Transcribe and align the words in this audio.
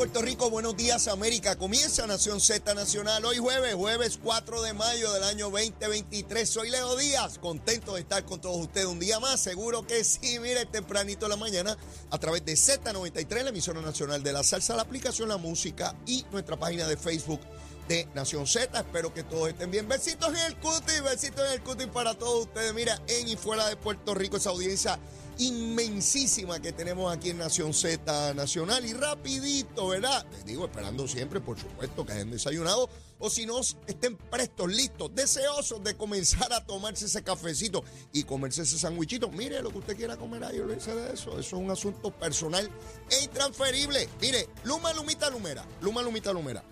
Puerto 0.00 0.22
Rico, 0.22 0.48
buenos 0.48 0.78
días 0.78 1.08
América. 1.08 1.56
Comienza 1.56 2.06
Nación 2.06 2.40
Z 2.40 2.72
Nacional 2.72 3.22
hoy 3.26 3.36
jueves, 3.36 3.74
jueves 3.74 4.18
4 4.22 4.62
de 4.62 4.72
mayo 4.72 5.12
del 5.12 5.24
año 5.24 5.50
2023. 5.50 6.48
Soy 6.48 6.70
Leo 6.70 6.96
Díaz, 6.96 7.38
contento 7.38 7.92
de 7.92 8.00
estar 8.00 8.24
con 8.24 8.40
todos 8.40 8.56
ustedes 8.56 8.86
un 8.86 8.98
día 8.98 9.20
más. 9.20 9.40
Seguro 9.40 9.86
que 9.86 10.02
sí, 10.02 10.38
mire, 10.38 10.64
tempranito 10.64 11.26
de 11.26 11.28
la 11.28 11.36
mañana 11.36 11.76
a 12.10 12.18
través 12.18 12.46
de 12.46 12.54
Z93, 12.54 13.42
la 13.42 13.50
emisora 13.50 13.82
nacional 13.82 14.22
de 14.22 14.32
la 14.32 14.42
salsa, 14.42 14.74
la 14.74 14.80
aplicación 14.80 15.28
La 15.28 15.36
Música 15.36 15.94
y 16.06 16.24
nuestra 16.32 16.58
página 16.58 16.88
de 16.88 16.96
Facebook 16.96 17.40
de 17.86 18.08
Nación 18.14 18.46
Z. 18.46 18.80
Espero 18.80 19.12
que 19.12 19.22
todos 19.22 19.50
estén 19.50 19.70
bien. 19.70 19.86
Besitos 19.86 20.30
en 20.30 20.46
el 20.46 20.56
cutis, 20.56 21.02
besitos 21.02 21.46
en 21.46 21.52
el 21.52 21.60
cutis 21.62 21.88
para 21.88 22.14
todos 22.14 22.46
ustedes. 22.46 22.72
Mira, 22.72 22.98
en 23.06 23.28
y 23.28 23.36
fuera 23.36 23.68
de 23.68 23.76
Puerto 23.76 24.14
Rico, 24.14 24.38
esa 24.38 24.48
audiencia 24.48 24.98
inmensísima 25.40 26.60
que 26.60 26.72
tenemos 26.72 27.12
aquí 27.12 27.30
en 27.30 27.38
Nación 27.38 27.72
Z 27.72 28.34
Nacional. 28.34 28.84
Y 28.84 28.92
rapidito, 28.92 29.88
¿verdad? 29.88 30.26
Les 30.32 30.44
digo, 30.44 30.66
esperando 30.66 31.08
siempre, 31.08 31.40
por 31.40 31.58
supuesto, 31.58 32.04
que 32.04 32.12
hayan 32.12 32.30
desayunado. 32.30 32.88
O 33.18 33.28
si 33.28 33.46
no, 33.46 33.60
estén 33.60 34.16
prestos, 34.16 34.70
listos, 34.72 35.14
deseosos 35.14 35.82
de 35.82 35.94
comenzar 35.96 36.52
a 36.52 36.64
tomarse 36.64 37.06
ese 37.06 37.22
cafecito 37.22 37.82
y 38.12 38.24
comerse 38.24 38.62
ese 38.62 38.78
sandwichito. 38.78 39.30
Mire 39.30 39.62
lo 39.62 39.70
que 39.70 39.78
usted 39.78 39.96
quiera 39.96 40.16
comer 40.16 40.44
ahí, 40.44 40.58
olvídese 40.58 40.94
de 40.94 41.14
eso. 41.14 41.30
Eso 41.30 41.40
es 41.40 41.52
un 41.52 41.70
asunto 41.70 42.10
personal 42.10 42.70
e 43.10 43.24
intransferible. 43.24 44.08
Mire, 44.20 44.48
Luma, 44.64 44.92
Lumita, 44.92 45.30
Lumera. 45.30 45.66
Luma, 45.80 46.02
Lumita, 46.02 46.32
Lumera. 46.32 46.62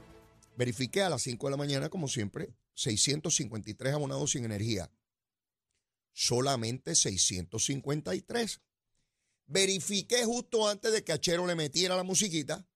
Verifiqué 0.56 1.02
a 1.02 1.10
las 1.10 1.22
5 1.22 1.46
de 1.46 1.50
la 1.52 1.56
mañana, 1.56 1.88
como 1.88 2.08
siempre, 2.08 2.52
653 2.74 3.94
abonados 3.94 4.32
sin 4.32 4.44
energía. 4.44 4.90
Solamente 6.20 6.96
653. 6.96 8.60
Verifiqué 9.46 10.24
justo 10.24 10.68
antes 10.68 10.92
de 10.92 11.04
que 11.04 11.12
Achero 11.12 11.46
le 11.46 11.54
metiera 11.54 11.94
la 11.94 12.02
musiquita 12.02 12.68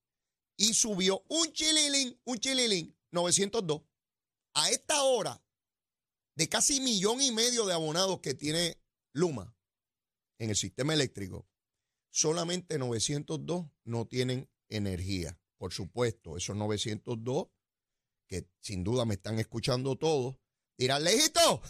y 0.56 0.74
subió 0.74 1.24
un 1.28 1.52
chililín, 1.52 2.20
un 2.22 2.38
chililín, 2.38 2.96
902. 3.10 3.82
A 4.54 4.70
esta 4.70 5.02
hora, 5.02 5.44
de 6.36 6.48
casi 6.48 6.78
millón 6.78 7.20
y 7.20 7.32
medio 7.32 7.66
de 7.66 7.74
abonados 7.74 8.20
que 8.20 8.34
tiene 8.34 8.80
Luma 9.12 9.56
en 10.38 10.50
el 10.50 10.56
sistema 10.56 10.94
eléctrico, 10.94 11.48
solamente 12.12 12.78
902 12.78 13.66
no 13.82 14.06
tienen 14.06 14.48
energía. 14.68 15.36
Por 15.58 15.72
supuesto, 15.72 16.36
esos 16.36 16.54
902 16.54 17.48
que 18.28 18.48
sin 18.60 18.84
duda 18.84 19.04
me 19.04 19.14
están 19.14 19.40
escuchando 19.40 19.96
todos, 19.98 20.36
dirán, 20.78 21.02
lejito, 21.02 21.60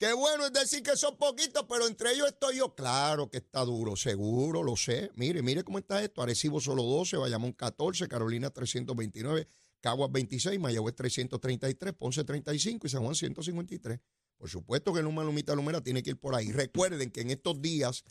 qué 0.00 0.14
bueno 0.14 0.46
es 0.46 0.52
decir 0.52 0.82
que 0.82 0.96
son 0.96 1.18
poquitos, 1.18 1.66
pero 1.68 1.86
entre 1.86 2.12
ellos 2.12 2.26
estoy 2.28 2.56
yo. 2.56 2.74
Claro 2.74 3.28
que 3.28 3.36
está 3.36 3.64
duro, 3.66 3.96
seguro, 3.96 4.62
lo 4.62 4.74
sé. 4.74 5.10
Mire, 5.14 5.42
mire 5.42 5.62
cómo 5.62 5.78
está 5.78 6.02
esto. 6.02 6.22
Arecibo 6.22 6.58
solo 6.58 6.82
12, 6.82 7.18
Bayamón 7.18 7.52
14, 7.52 8.08
Carolina 8.08 8.48
329, 8.48 9.46
Caguas 9.80 10.10
26, 10.10 10.58
Mayagüez 10.58 10.96
333, 10.96 11.92
Ponce 11.92 12.24
35 12.24 12.86
y 12.86 12.90
San 12.90 13.02
Juan 13.02 13.14
153. 13.14 14.00
Por 14.38 14.48
supuesto 14.48 14.94
que 14.94 15.02
Luma 15.02 15.22
Lumita 15.22 15.54
Lumera 15.54 15.82
tiene 15.82 16.02
que 16.02 16.10
ir 16.10 16.18
por 16.18 16.34
ahí. 16.34 16.50
Recuerden 16.50 17.10
que 17.10 17.20
en 17.20 17.30
estos 17.30 17.60
días, 17.60 18.04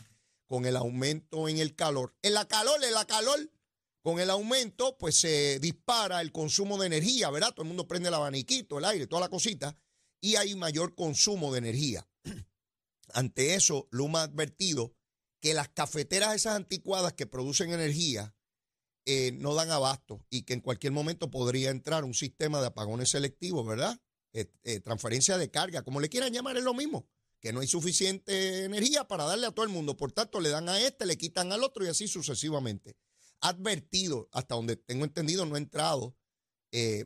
con 0.46 0.68
el 0.68 0.78
aumento 0.78 1.50
en 1.50 1.58
el 1.58 1.75
calor, 1.75 2.13
en 2.22 2.36
la 2.36 2.47
calor, 2.47 2.84
en 2.84 2.94
la 2.94 3.06
calor, 3.06 3.50
con 4.03 4.19
el 4.19 4.30
aumento, 4.30 4.96
pues 5.00 5.16
se 5.16 5.59
dispara 5.59 6.22
el 6.22 6.31
consumo 6.31 6.78
de 6.78 6.86
energía, 6.86 7.31
¿verdad? 7.31 7.50
Todo 7.50 7.63
el 7.63 7.69
mundo 7.69 7.88
prende 7.88 8.09
el 8.09 8.13
abaniquito, 8.13 8.78
el 8.78 8.86
aire, 8.86 9.08
toda 9.08 9.22
la 9.22 9.30
cosita, 9.30 9.75
y 10.22 10.35
hay 10.35 10.56
mayor 10.56 10.96
consumo 10.96 11.52
de 11.52 11.59
energía. 11.59 12.07
Ante 13.13 13.56
eso, 13.56 13.88
Luma 13.91 14.22
ha 14.22 14.24
advertido 14.24 14.96
que 15.40 15.53
las 15.53 15.69
cafeteras 15.69 16.35
esas 16.35 16.56
anticuadas 16.56 17.13
que 17.13 17.25
producen 17.25 17.72
energía 17.72 18.35
eh, 19.06 19.31
no 19.31 19.56
dan 19.56 19.72
abasto 19.72 20.24
y 20.30 20.44
que 20.44 20.53
en 20.53 20.62
cualquier 20.62 20.94
momento 20.94 21.31
podría 21.31 21.72
entrar 21.72 22.03
un 22.03 22.13
sistema 22.13 22.62
de 22.62 22.68
apagones 22.68 23.09
selectivos, 23.09 23.66
¿verdad? 23.66 24.00
Eh, 24.34 24.52
eh, 24.63 24.81
transferencia 24.81 25.38
de 25.38 25.50
carga, 25.50 25.81
como 25.81 26.00
le 26.00 26.09
quieran 26.09 26.31
llamar, 26.31 26.57
es 26.57 26.63
lo 26.63 26.74
mismo, 26.74 27.09
que 27.40 27.51
no 27.51 27.62
hay 27.62 27.68
suficiente 27.68 28.66
energía 28.66 29.07
para 29.07 29.24
darle 29.24 29.47
a 29.47 29.51
todo 29.51 29.66
el 29.66 29.72
mundo. 29.72 29.97
Por 29.97 30.12
tanto, 30.12 30.40
le 30.40 30.50
dan 30.50 30.69
a 30.69 30.80
este, 30.80 31.06
le 31.06 31.18
quitan 31.18 31.51
al 31.51 31.63
otro 31.63 31.84
y 31.84 31.88
así 31.88 32.07
sucesivamente 32.07 32.97
advertido, 33.41 34.30
hasta 34.34 34.56
donde 34.56 34.75
tengo 34.75 35.06
entendido, 35.06 35.46
no 35.46 35.56
ha 35.56 35.59
entrado, 35.59 36.16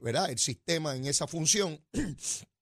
¿verdad? 0.01 0.31
El 0.31 0.39
sistema 0.39 0.95
en 0.95 1.05
esa 1.05 1.27
función, 1.27 1.85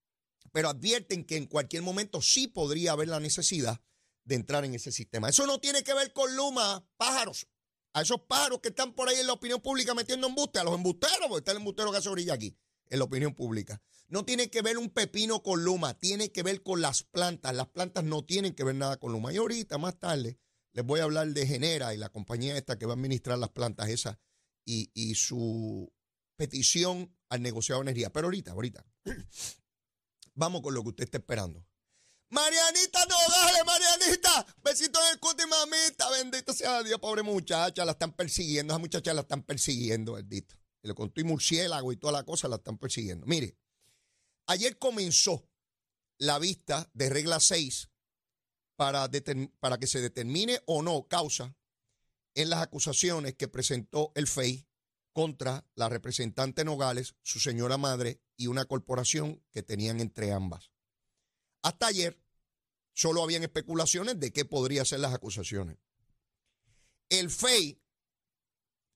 pero 0.51 0.69
advierten 0.69 1.25
que 1.25 1.37
en 1.37 1.47
cualquier 1.47 1.83
momento 1.83 2.21
sí 2.21 2.47
podría 2.47 2.91
haber 2.91 3.07
la 3.07 3.19
necesidad 3.19 3.81
de 4.23 4.35
entrar 4.35 4.65
en 4.65 4.73
ese 4.73 4.91
sistema. 4.91 5.29
Eso 5.29 5.45
no 5.47 5.59
tiene 5.59 5.83
que 5.83 5.93
ver 5.93 6.13
con 6.13 6.35
Luma, 6.35 6.85
pájaros. 6.97 7.47
A 7.93 8.01
esos 8.03 8.21
pájaros 8.21 8.59
que 8.61 8.69
están 8.69 8.93
por 8.93 9.09
ahí 9.09 9.17
en 9.17 9.27
la 9.27 9.33
opinión 9.33 9.61
pública 9.61 9.93
metiendo 9.93 10.27
embuste, 10.27 10.59
a 10.59 10.63
los 10.63 10.75
embusteros, 10.75 11.27
porque 11.27 11.39
está 11.39 11.51
el 11.51 11.57
embustero 11.57 11.91
que 11.91 12.01
se 12.01 12.09
orilla 12.09 12.33
aquí, 12.33 12.57
en 12.89 12.99
la 12.99 13.05
opinión 13.05 13.33
pública. 13.33 13.81
No 14.07 14.23
tiene 14.23 14.49
que 14.49 14.61
ver 14.61 14.77
un 14.77 14.89
pepino 14.89 15.43
con 15.43 15.63
Luma, 15.63 15.97
tiene 15.97 16.31
que 16.31 16.43
ver 16.43 16.63
con 16.63 16.81
las 16.81 17.03
plantas. 17.03 17.53
Las 17.53 17.67
plantas 17.67 18.03
no 18.03 18.23
tienen 18.23 18.53
que 18.53 18.63
ver 18.63 18.75
nada 18.75 18.97
con 18.97 19.11
Luma. 19.11 19.33
Y 19.33 19.37
ahorita, 19.37 19.77
más 19.77 19.99
tarde, 19.99 20.37
les 20.73 20.85
voy 20.85 21.01
a 21.01 21.03
hablar 21.03 21.27
de 21.27 21.47
Genera 21.47 21.93
y 21.93 21.97
la 21.97 22.09
compañía 22.09 22.57
esta 22.57 22.77
que 22.77 22.85
va 22.85 22.93
a 22.93 22.95
administrar 22.95 23.37
las 23.37 23.49
plantas 23.49 23.89
esas 23.89 24.17
y, 24.65 24.89
y 24.93 25.15
su 25.15 25.91
petición 26.37 27.15
al 27.29 27.41
negociado 27.41 27.81
de 27.81 27.91
energía. 27.91 28.11
Pero 28.11 28.27
ahorita, 28.27 28.51
ahorita, 28.51 28.85
vamos 30.33 30.61
con 30.61 30.73
lo 30.73 30.83
que 30.83 30.89
usted 30.89 31.03
está 31.05 31.17
esperando. 31.17 31.65
Marianita 32.29 33.05
Nogales, 33.05 33.65
Marianita, 33.65 34.45
besito 34.63 34.99
en 35.01 35.13
el 35.13 35.19
cuti, 35.19 35.43
mamita, 35.45 36.09
bendito 36.11 36.53
sea 36.53 36.81
Dios, 36.81 36.97
pobre 36.99 37.23
muchacha, 37.23 37.83
la 37.83 37.91
están 37.91 38.13
persiguiendo, 38.13 38.73
esa 38.73 38.79
muchacha 38.79 39.13
la 39.13 39.21
están 39.21 39.43
persiguiendo, 39.43 40.13
bendito. 40.13 40.55
Y 40.81 40.87
le 40.87 40.95
contó 40.95 41.19
y 41.19 41.25
murciélago 41.25 41.91
y 41.91 41.97
toda 41.97 42.13
la 42.13 42.23
cosa 42.23 42.47
la 42.47 42.55
están 42.55 42.77
persiguiendo. 42.77 43.25
Mire, 43.25 43.57
ayer 44.47 44.77
comenzó 44.79 45.45
la 46.19 46.39
vista 46.39 46.89
de 46.93 47.09
regla 47.09 47.39
6 47.39 47.89
para, 48.77 49.09
para 49.59 49.77
que 49.77 49.87
se 49.87 49.99
determine 49.99 50.61
o 50.65 50.81
no 50.81 51.07
causa 51.09 51.53
en 52.33 52.49
las 52.49 52.61
acusaciones 52.61 53.35
que 53.35 53.49
presentó 53.49 54.13
el 54.15 54.27
FEI 54.27 54.65
contra 55.11 55.65
la 55.75 55.89
representante 55.89 56.63
Nogales, 56.63 57.15
su 57.21 57.39
señora 57.39 57.77
madre 57.77 58.21
y 58.41 58.47
una 58.47 58.65
corporación 58.65 59.43
que 59.51 59.61
tenían 59.61 59.99
entre 59.99 60.31
ambas. 60.31 60.71
Hasta 61.61 61.85
ayer 61.85 62.19
solo 62.91 63.21
habían 63.21 63.43
especulaciones 63.43 64.19
de 64.19 64.33
qué 64.33 64.45
podrían 64.45 64.85
ser 64.85 64.99
las 64.99 65.13
acusaciones. 65.13 65.77
El 67.09 67.29
FEI 67.29 67.79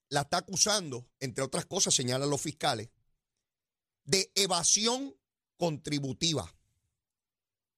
la 0.10 0.22
está 0.22 0.38
acusando, 0.38 1.08
entre 1.20 1.44
otras 1.44 1.68
cosas, 1.68 1.94
señalan 1.94 2.30
los 2.30 2.42
fiscales, 2.42 2.90
de 4.04 4.32
evasión 4.34 5.16
contributiva. 5.58 6.52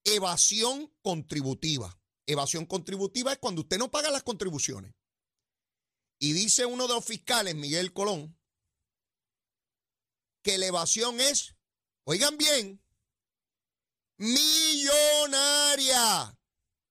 Evasión 0.05 0.93
contributiva. 1.01 1.99
Evasión 2.25 2.65
contributiva 2.65 3.33
es 3.33 3.39
cuando 3.39 3.61
usted 3.61 3.77
no 3.77 3.91
paga 3.91 4.09
las 4.09 4.23
contribuciones. 4.23 4.93
Y 6.17 6.31
dice 6.31 6.65
uno 6.65 6.87
de 6.87 6.93
los 6.93 7.03
fiscales, 7.03 7.55
Miguel 7.55 7.91
Colón, 7.91 8.37
que 10.41 10.57
la 10.57 10.67
evasión 10.67 11.19
es, 11.19 11.56
oigan 12.07 12.37
bien, 12.37 12.81
millonaria. 14.17 15.53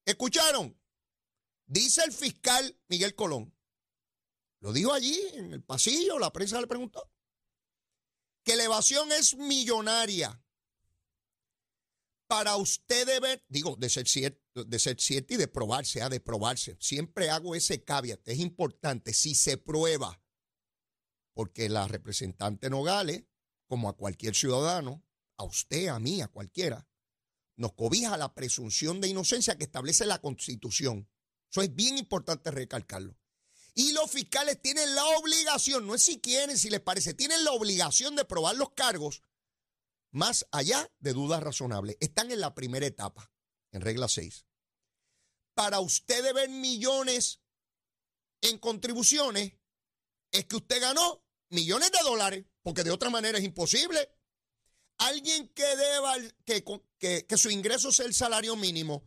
¿Escucharon? 0.05 0.79
Dice 1.67 2.05
el 2.05 2.13
fiscal 2.13 2.79
Miguel 2.89 3.15
Colón. 3.15 3.57
Lo 4.61 4.75
dijo 4.75 4.93
allí 4.93 5.19
en 5.33 5.55
el 5.55 5.63
pasillo, 5.63 6.19
la 6.19 6.33
prensa 6.33 6.61
le 6.61 6.67
preguntó. 6.67 7.11
Que 8.45 8.57
la 8.57 8.65
evasión 8.65 9.11
es 9.11 9.37
millonaria. 9.37 10.43
Para 12.29 12.57
usted 12.57 13.41
digo, 13.49 13.77
de 13.77 13.89
ser 13.89 14.07
cierto, 14.09 14.65
de 14.65 14.79
ser 14.79 15.01
cierto 15.01 15.33
y 15.35 15.39
de 15.39 15.49
probarse, 15.49 16.03
ha 16.03 16.11
de 16.11 16.21
probarse. 16.21 16.77
Siempre 16.79 17.31
hago 17.31 17.55
ese 17.55 17.83
caveat, 17.85 18.29
es 18.29 18.39
importante, 18.39 19.15
si 19.15 19.35
se 19.35 19.57
prueba, 19.57 20.21
porque 21.33 21.69
la 21.69 21.89
representante 21.89 22.69
Nogales, 22.69 23.25
como 23.67 23.89
a 23.89 23.97
cualquier 23.97 24.35
ciudadano, 24.35 25.03
a 25.37 25.45
usted, 25.45 25.89
a 25.89 25.99
mí, 25.99 26.23
a 26.23 26.29
cualquiera, 26.29 26.87
nos 27.57 27.73
cobija 27.73 28.17
la 28.17 28.35
presunción 28.35 29.01
de 29.01 29.09
inocencia 29.09 29.57
que 29.57 29.65
establece 29.65 30.07
la 30.07 30.21
Constitución. 30.21 31.09
Eso 31.51 31.63
es 31.63 31.75
bien 31.75 31.99
importante 31.99 32.51
recalcarlo. 32.51 33.17
Y 33.75 33.93
los 33.93 34.11
fiscales 34.11 34.61
tienen 34.61 34.95
la 34.95 35.05
obligación, 35.19 35.87
no 35.87 35.95
es 35.95 36.03
si 36.03 36.19
quieren, 36.19 36.57
si 36.57 36.71
les 36.71 36.81
parece, 36.81 37.15
tienen 37.15 37.45
la 37.45 37.53
obligación 37.53 38.17
de 38.17 38.25
probar 38.25 38.57
los 38.57 38.71
cargos 38.71 39.23
más 40.11 40.47
allá 40.51 40.91
de 40.99 41.13
dudas 41.13 41.43
razonables. 41.43 41.97
Están 42.01 42.31
en 42.31 42.41
la 42.41 42.55
primera 42.55 42.87
etapa, 42.87 43.31
en 43.73 43.83
regla 43.83 44.09
6. 44.09 44.47
Para 45.55 45.81
usted 45.81 46.23
deber 46.23 46.49
millones 46.49 47.43
en 48.41 48.59
contribuciones, 48.59 49.53
es 50.33 50.47
que 50.47 50.57
usted 50.57 50.81
ganó 50.81 51.23
millones 51.51 51.93
de 51.93 51.99
dólares, 52.03 52.47
porque 52.67 52.83
de 52.83 52.91
otra 52.91 53.11
manera 53.11 53.39
es 53.39 53.45
imposible. 53.45 54.11
Alguien 54.99 55.47
que 55.51 55.77
deba, 55.77 56.17
que, 56.45 56.65
que, 56.99 57.25
que 57.25 57.39
su 57.39 57.49
ingreso 57.49 57.93
sea 57.93 58.07
el 58.07 58.13
salario 58.13 58.57
mínimo, 58.57 59.05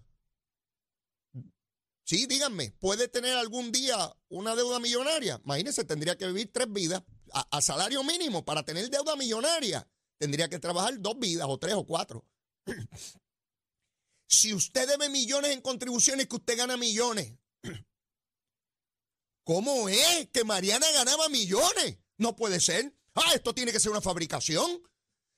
Sí, 2.05 2.25
díganme, 2.25 2.71
¿puede 2.79 3.07
tener 3.09 3.35
algún 3.35 3.71
día 3.71 4.15
una 4.29 4.55
deuda 4.55 4.79
millonaria? 4.79 5.41
Imagínense, 5.43 5.83
tendría 5.83 6.17
que 6.17 6.25
vivir 6.25 6.51
tres 6.51 6.71
vidas 6.71 7.03
a, 7.31 7.61
salario 7.61 8.03
mínimo 8.03 8.43
para 8.43 8.63
tener 8.63 8.89
deuda 8.89 9.15
millonaria. 9.15 9.87
Tendría 10.17 10.49
que 10.49 10.57
trabajar 10.57 10.99
dos 10.99 11.19
vidas 11.19 11.45
o 11.47 11.59
tres 11.59 11.75
o 11.75 11.85
cuatro. 11.85 12.25
si 14.27 14.55
usted 14.55 14.87
debe 14.87 15.09
millones 15.09 15.51
en 15.51 15.61
contribuciones, 15.61 16.27
que 16.27 16.37
usted 16.37 16.57
gana 16.57 16.77
millones. 16.77 17.37
¿Cómo 19.43 19.87
es 19.89 20.29
que 20.29 20.43
Mariana 20.45 20.89
ganaba 20.93 21.29
millones? 21.29 21.99
No 22.17 22.35
puede 22.35 22.59
ser. 22.59 22.98
Ah, 23.15 23.31
esto 23.33 23.53
tiene 23.53 23.71
que 23.71 23.79
ser 23.79 23.91
una 23.91 24.01
fabricación. 24.01 24.81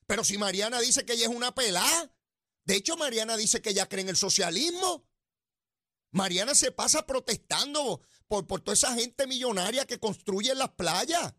Pero 0.06 0.24
si 0.24 0.38
Mariana 0.38 0.80
dice 0.80 1.06
que 1.06 1.14
ella 1.14 1.28
es 1.28 1.36
una 1.36 1.54
pelá, 1.54 2.14
de 2.66 2.76
hecho 2.76 2.98
Mariana 2.98 3.38
dice 3.38 3.62
que 3.62 3.70
ella 3.70 3.88
cree 3.88 4.04
en 4.04 4.10
el 4.10 4.18
socialismo. 4.18 5.08
Mariana 6.12 6.54
se 6.56 6.72
pasa 6.72 7.06
protestando 7.06 8.02
por, 8.28 8.46
por 8.46 8.62
toda 8.62 8.74
esa 8.74 8.94
gente 8.94 9.28
millonaria 9.28 9.86
que 9.86 10.00
construye 10.00 10.52
en 10.52 10.60
las 10.60 10.72
playas 10.72 11.34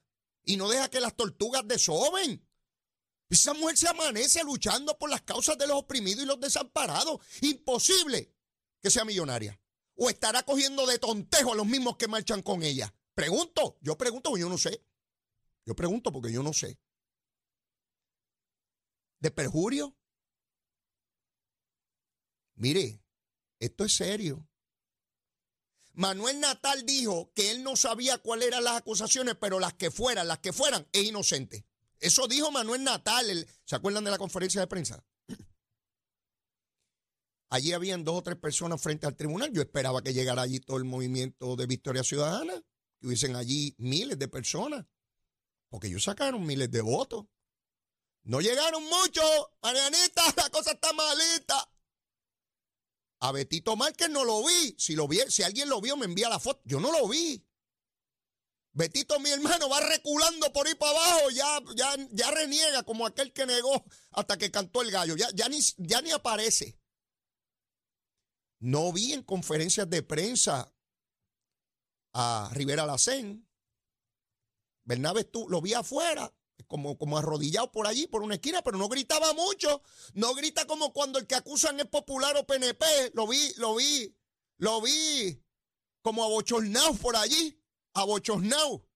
y 0.45 0.57
no 0.57 0.69
deja 0.69 0.89
que 0.89 1.01
las 1.01 1.15
tortugas 1.15 1.67
desoben. 1.67 2.47
Esa 3.29 3.55
mujer 3.55 3.77
se 3.79 3.89
amanece 3.89 4.45
luchando 4.45 4.99
por 4.99 5.09
las 5.09 5.23
causas 5.23 5.57
de 5.57 5.67
los 5.67 5.79
oprimidos 5.79 6.25
y 6.25 6.27
los 6.27 6.39
desamparados. 6.39 7.21
Imposible 7.41 8.31
que 8.83 8.91
sea 8.91 9.05
millonaria. 9.05 9.59
O 9.95 10.11
estará 10.11 10.43
cogiendo 10.43 10.87
de 10.87 10.99
tontejo 10.99 11.53
a 11.53 11.57
los 11.57 11.67
mismos 11.67 11.97
que 11.97 12.09
marchan 12.09 12.43
con 12.43 12.63
ella. 12.63 12.95
Pregunto, 13.15 13.79
yo 13.81 13.97
pregunto 13.97 14.37
yo 14.37 14.49
no 14.49 14.59
sé. 14.59 14.83
Yo 15.65 15.75
pregunto 15.75 16.13
porque 16.13 16.33
yo 16.33 16.43
no 16.43 16.53
sé. 16.53 16.79
¿De 19.21 19.31
perjurio? 19.31 19.97
Mire, 22.55 23.03
esto 23.61 23.85
es 23.85 23.95
serio. 23.95 24.49
Manuel 25.95 26.41
Natal 26.41 26.85
dijo 26.87 27.33
que 27.35 27.51
él 27.51 27.63
no 27.63 27.77
sabía 27.77 28.19
cuáles 28.19 28.49
eran 28.49 28.65
las 28.65 28.79
acusaciones, 28.79 29.37
pero 29.41 29.61
las 29.61 29.75
que 29.75 29.91
fueran, 29.91 30.27
las 30.27 30.39
que 30.39 30.53
fueran, 30.53 30.87
es 30.93 31.05
inocente. 31.05 31.67
Eso 32.01 32.27
dijo 32.27 32.51
Manuel 32.51 32.83
Natal. 32.83 33.47
¿Se 33.65 33.77
acuerdan 33.77 34.05
de 34.05 34.11
la 34.11 34.19
conferencia 34.19 34.61
de 34.61 34.67
prensa? 34.67 35.05
Allí 37.51 37.73
habían 37.73 38.05
dos 38.05 38.17
o 38.17 38.23
tres 38.23 38.37
personas 38.37 38.81
frente 38.81 39.07
al 39.07 39.17
tribunal. 39.17 39.53
Yo 39.53 39.63
esperaba 39.63 40.03
que 40.03 40.15
llegara 40.15 40.43
allí 40.43 40.59
todo 40.59 40.79
el 40.79 40.85
movimiento 40.85 41.55
de 41.55 41.67
Victoria 41.67 42.03
Ciudadana, 42.03 42.55
que 42.99 43.07
hubiesen 43.07 43.37
allí 43.37 43.75
miles 43.79 44.19
de 44.19 44.27
personas, 44.27 44.87
porque 45.73 45.87
ellos 45.87 46.05
sacaron 46.05 46.45
miles 46.45 46.71
de 46.71 46.83
votos. 46.83 47.25
No 48.25 48.43
llegaron 48.43 48.85
muchos, 48.85 49.25
Marianita, 49.63 50.23
la 50.37 50.51
cosa 50.51 50.73
está 50.73 50.93
malita. 50.93 51.73
A 53.21 53.33
Betito 53.33 53.75
Márquez 53.75 54.11
no 54.11 54.23
lo 54.23 54.45
vi. 54.45 54.77
Si, 54.79 54.95
lo 54.95 55.09
vi. 55.09 55.21
si 55.29 55.43
alguien 55.43 55.71
lo 55.71 55.81
vio, 55.81 55.97
me 55.97 56.05
envía 56.05 56.29
la 56.29 56.39
foto. 56.39 56.61
Yo 56.67 56.79
no 56.79 56.93
lo 56.93 57.09
vi. 57.09 57.43
Betito, 58.75 59.19
mi 59.19 59.31
hermano, 59.31 59.71
va 59.71 59.81
reculando 59.81 60.53
por 60.53 60.67
ahí 60.67 60.75
para 60.75 60.91
abajo, 60.91 61.31
ya, 61.31 61.59
ya, 61.75 61.97
ya 62.11 62.31
reniega 62.33 62.83
como 62.83 63.07
aquel 63.07 63.33
que 63.33 63.47
negó 63.47 63.83
hasta 64.11 64.37
que 64.37 64.51
cantó 64.51 64.83
el 64.83 64.91
gallo. 64.91 65.17
Ya, 65.17 65.31
ya, 65.33 65.49
ni, 65.49 65.59
ya 65.79 66.03
ni 66.03 66.11
aparece. 66.11 66.79
No 68.59 68.93
vi 68.93 69.15
en 69.15 69.23
conferencias 69.23 69.89
de 69.89 70.03
prensa 70.03 70.71
a 72.13 72.51
Rivera 72.53 72.85
Lacén. 72.85 73.49
Bernabe 74.85 75.25
tú 75.25 75.49
lo 75.49 75.61
vi 75.61 75.75
afuera 75.75 76.33
como, 76.67 76.97
como 76.97 77.19
arrodillado 77.19 77.71
por 77.71 77.87
allí, 77.87 78.07
por 78.07 78.23
una 78.23 78.35
esquina, 78.37 78.63
pero 78.63 78.79
no 78.79 78.89
gritaba 78.89 79.33
mucho. 79.35 79.83
No 80.15 80.35
grita 80.35 80.67
como 80.67 80.93
cuando 80.93 81.19
el 81.19 81.27
que 81.27 81.35
acusan 81.35 81.79
es 81.81 81.87
popular 81.87 82.37
o 82.37 82.47
PNP. 82.47 83.13
Lo 83.15 83.27
vi, 83.27 83.53
lo 83.57 83.75
vi, 83.75 84.17
lo 84.59 84.81
vi 84.81 85.43
como 86.03 86.25
abochornado 86.25 86.95
por 86.95 87.17
allí, 87.17 87.61
abochornado. 87.95 88.87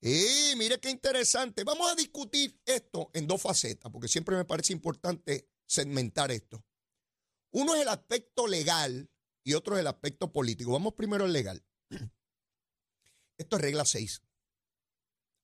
Y 0.00 0.54
mire 0.56 0.78
qué 0.78 0.90
interesante. 0.90 1.64
Vamos 1.64 1.90
a 1.90 1.94
discutir 1.94 2.60
esto 2.64 3.10
en 3.14 3.26
dos 3.26 3.40
facetas, 3.40 3.90
porque 3.90 4.08
siempre 4.08 4.36
me 4.36 4.44
parece 4.44 4.72
importante 4.72 5.48
segmentar 5.66 6.30
esto. 6.30 6.64
Uno 7.50 7.74
es 7.74 7.82
el 7.82 7.88
aspecto 7.88 8.46
legal 8.46 9.10
y 9.42 9.54
otro 9.54 9.76
es 9.76 9.80
el 9.80 9.86
aspecto 9.86 10.30
político. 10.30 10.72
Vamos 10.72 10.94
primero 10.94 11.24
al 11.24 11.32
legal. 11.32 11.64
Esto 13.38 13.56
es 13.56 13.62
regla 13.62 13.84
6. 13.84 14.22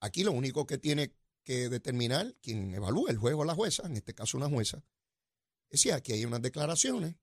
Aquí 0.03 0.25
lo 0.25 0.33
único 0.33 0.67
que 0.67 0.79
tiene 0.79 1.15
que 1.45 1.69
determinar 1.69 2.35
quien 2.43 2.75
evalúa 2.75 3.09
el 3.13 3.19
juego, 3.19 3.45
la 3.45 3.55
jueza, 3.55 3.87
en 3.87 3.97
este 3.97 4.15
caso 4.15 4.37
una 4.37 4.49
jueza, 4.49 4.83
es 5.71 5.81
si 5.81 5.91
aquí 5.91 6.13
hay 6.13 6.25
unas 6.25 6.43
declaraciones 6.43 7.15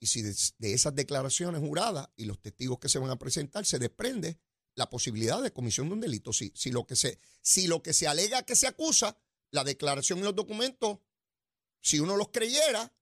y 0.00 0.08
si 0.08 0.22
de, 0.22 0.34
esas 0.72 0.94
declaraciones 0.96 1.60
juradas 1.60 2.08
y 2.16 2.24
los 2.24 2.40
testigos 2.40 2.80
que 2.80 2.88
se 2.88 2.98
van 2.98 3.10
a 3.10 3.18
presentar 3.18 3.64
se 3.64 3.78
desprende 3.78 4.40
la 4.74 4.90
posibilidad 4.90 5.40
de 5.40 5.52
comisión 5.52 5.86
de 5.88 5.94
un 5.94 6.00
delito. 6.00 6.32
Si, 6.32 6.52
si, 6.56 6.72
lo, 6.72 6.84
que 6.84 6.96
se, 6.96 7.20
si 7.42 7.68
lo 7.68 7.80
que 7.80 7.92
se 7.92 8.08
alega 8.08 8.42
que 8.42 8.56
se 8.56 8.66
acusa, 8.66 9.16
la 9.52 9.62
declaración 9.62 10.18
y 10.18 10.22
los 10.22 10.34
documentos, 10.34 10.98
si 11.80 12.00
uno 12.00 12.16
los 12.16 12.30
creyera, 12.30 12.92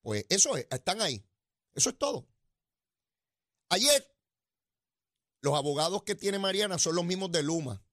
pues 0.00 0.24
eso 0.30 0.56
es, 0.56 0.66
están 0.70 1.02
ahí. 1.02 1.22
Eso 1.74 1.90
es 1.90 1.98
todo. 1.98 2.26
Ayer, 3.68 4.10
los 5.42 5.54
abogados 5.54 6.02
que 6.04 6.14
tiene 6.14 6.38
Mariana 6.38 6.78
son 6.78 6.94
los 6.94 7.04
mismos 7.04 7.30
de 7.30 7.42
Luma. 7.42 7.84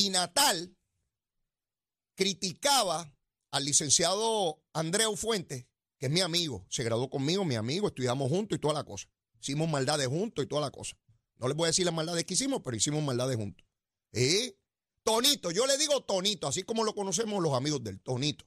Y 0.00 0.08
Natal 0.08 0.74
criticaba 2.14 3.14
al 3.50 3.64
licenciado 3.66 4.64
Andreu 4.72 5.14
Fuentes, 5.14 5.66
que 5.98 6.06
es 6.06 6.10
mi 6.10 6.22
amigo, 6.22 6.64
se 6.70 6.82
graduó 6.84 7.10
conmigo, 7.10 7.44
mi 7.44 7.54
amigo, 7.56 7.88
estudiamos 7.88 8.30
juntos 8.30 8.56
y 8.56 8.60
toda 8.62 8.72
la 8.72 8.84
cosa. 8.84 9.10
Hicimos 9.38 9.68
maldades 9.68 10.08
juntos 10.08 10.42
y 10.42 10.48
toda 10.48 10.62
la 10.62 10.70
cosa. 10.70 10.96
No 11.36 11.48
les 11.48 11.54
voy 11.54 11.64
a 11.64 11.66
decir 11.66 11.84
las 11.84 11.92
maldades 11.92 12.24
que 12.24 12.32
hicimos, 12.32 12.62
pero 12.64 12.78
hicimos 12.78 13.02
maldades 13.02 13.36
juntos. 13.36 13.66
¿Eh? 14.12 14.56
Tonito, 15.02 15.50
yo 15.50 15.66
le 15.66 15.76
digo 15.76 16.02
Tonito, 16.04 16.48
así 16.48 16.62
como 16.62 16.82
lo 16.82 16.94
conocemos 16.94 17.42
los 17.42 17.52
amigos 17.52 17.84
del 17.84 18.00
Tonito. 18.00 18.46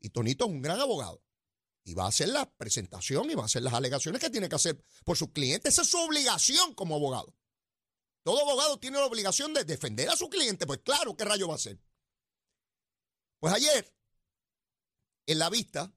Y 0.00 0.10
Tonito 0.10 0.44
es 0.44 0.50
un 0.50 0.60
gran 0.60 0.80
abogado. 0.80 1.24
Y 1.82 1.94
va 1.94 2.04
a 2.04 2.08
hacer 2.08 2.28
la 2.28 2.54
presentación 2.58 3.30
y 3.30 3.34
va 3.34 3.44
a 3.44 3.46
hacer 3.46 3.62
las 3.62 3.72
alegaciones 3.72 4.20
que 4.20 4.28
tiene 4.28 4.50
que 4.50 4.56
hacer 4.56 4.84
por 5.02 5.16
sus 5.16 5.30
clientes. 5.30 5.72
Esa 5.72 5.80
es 5.80 5.88
su 5.88 5.96
obligación 5.96 6.74
como 6.74 6.96
abogado. 6.96 7.34
Todo 8.24 8.40
abogado 8.40 8.80
tiene 8.80 8.98
la 8.98 9.04
obligación 9.04 9.52
de 9.52 9.64
defender 9.64 10.08
a 10.08 10.16
su 10.16 10.30
cliente, 10.30 10.66
pues 10.66 10.80
claro, 10.82 11.14
¿qué 11.14 11.24
rayo 11.24 11.46
va 11.46 11.54
a 11.54 11.56
hacer? 11.56 11.78
Pues 13.38 13.52
ayer, 13.52 13.94
en 15.26 15.38
la 15.38 15.50
vista, 15.50 15.94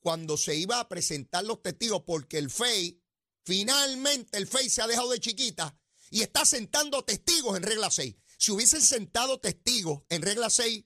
cuando 0.00 0.38
se 0.38 0.56
iba 0.56 0.80
a 0.80 0.88
presentar 0.88 1.44
los 1.44 1.62
testigos, 1.62 2.04
porque 2.06 2.38
el 2.38 2.50
FEI, 2.50 3.02
finalmente 3.44 4.38
el 4.38 4.46
FEI 4.46 4.70
se 4.70 4.80
ha 4.80 4.86
dejado 4.86 5.10
de 5.10 5.20
chiquita 5.20 5.78
y 6.10 6.22
está 6.22 6.46
sentando 6.46 7.04
testigos 7.04 7.54
en 7.58 7.64
regla 7.64 7.90
6. 7.90 8.16
Si 8.38 8.50
hubiesen 8.50 8.80
sentado 8.80 9.38
testigos 9.40 10.04
en 10.08 10.22
regla 10.22 10.48
6, 10.48 10.84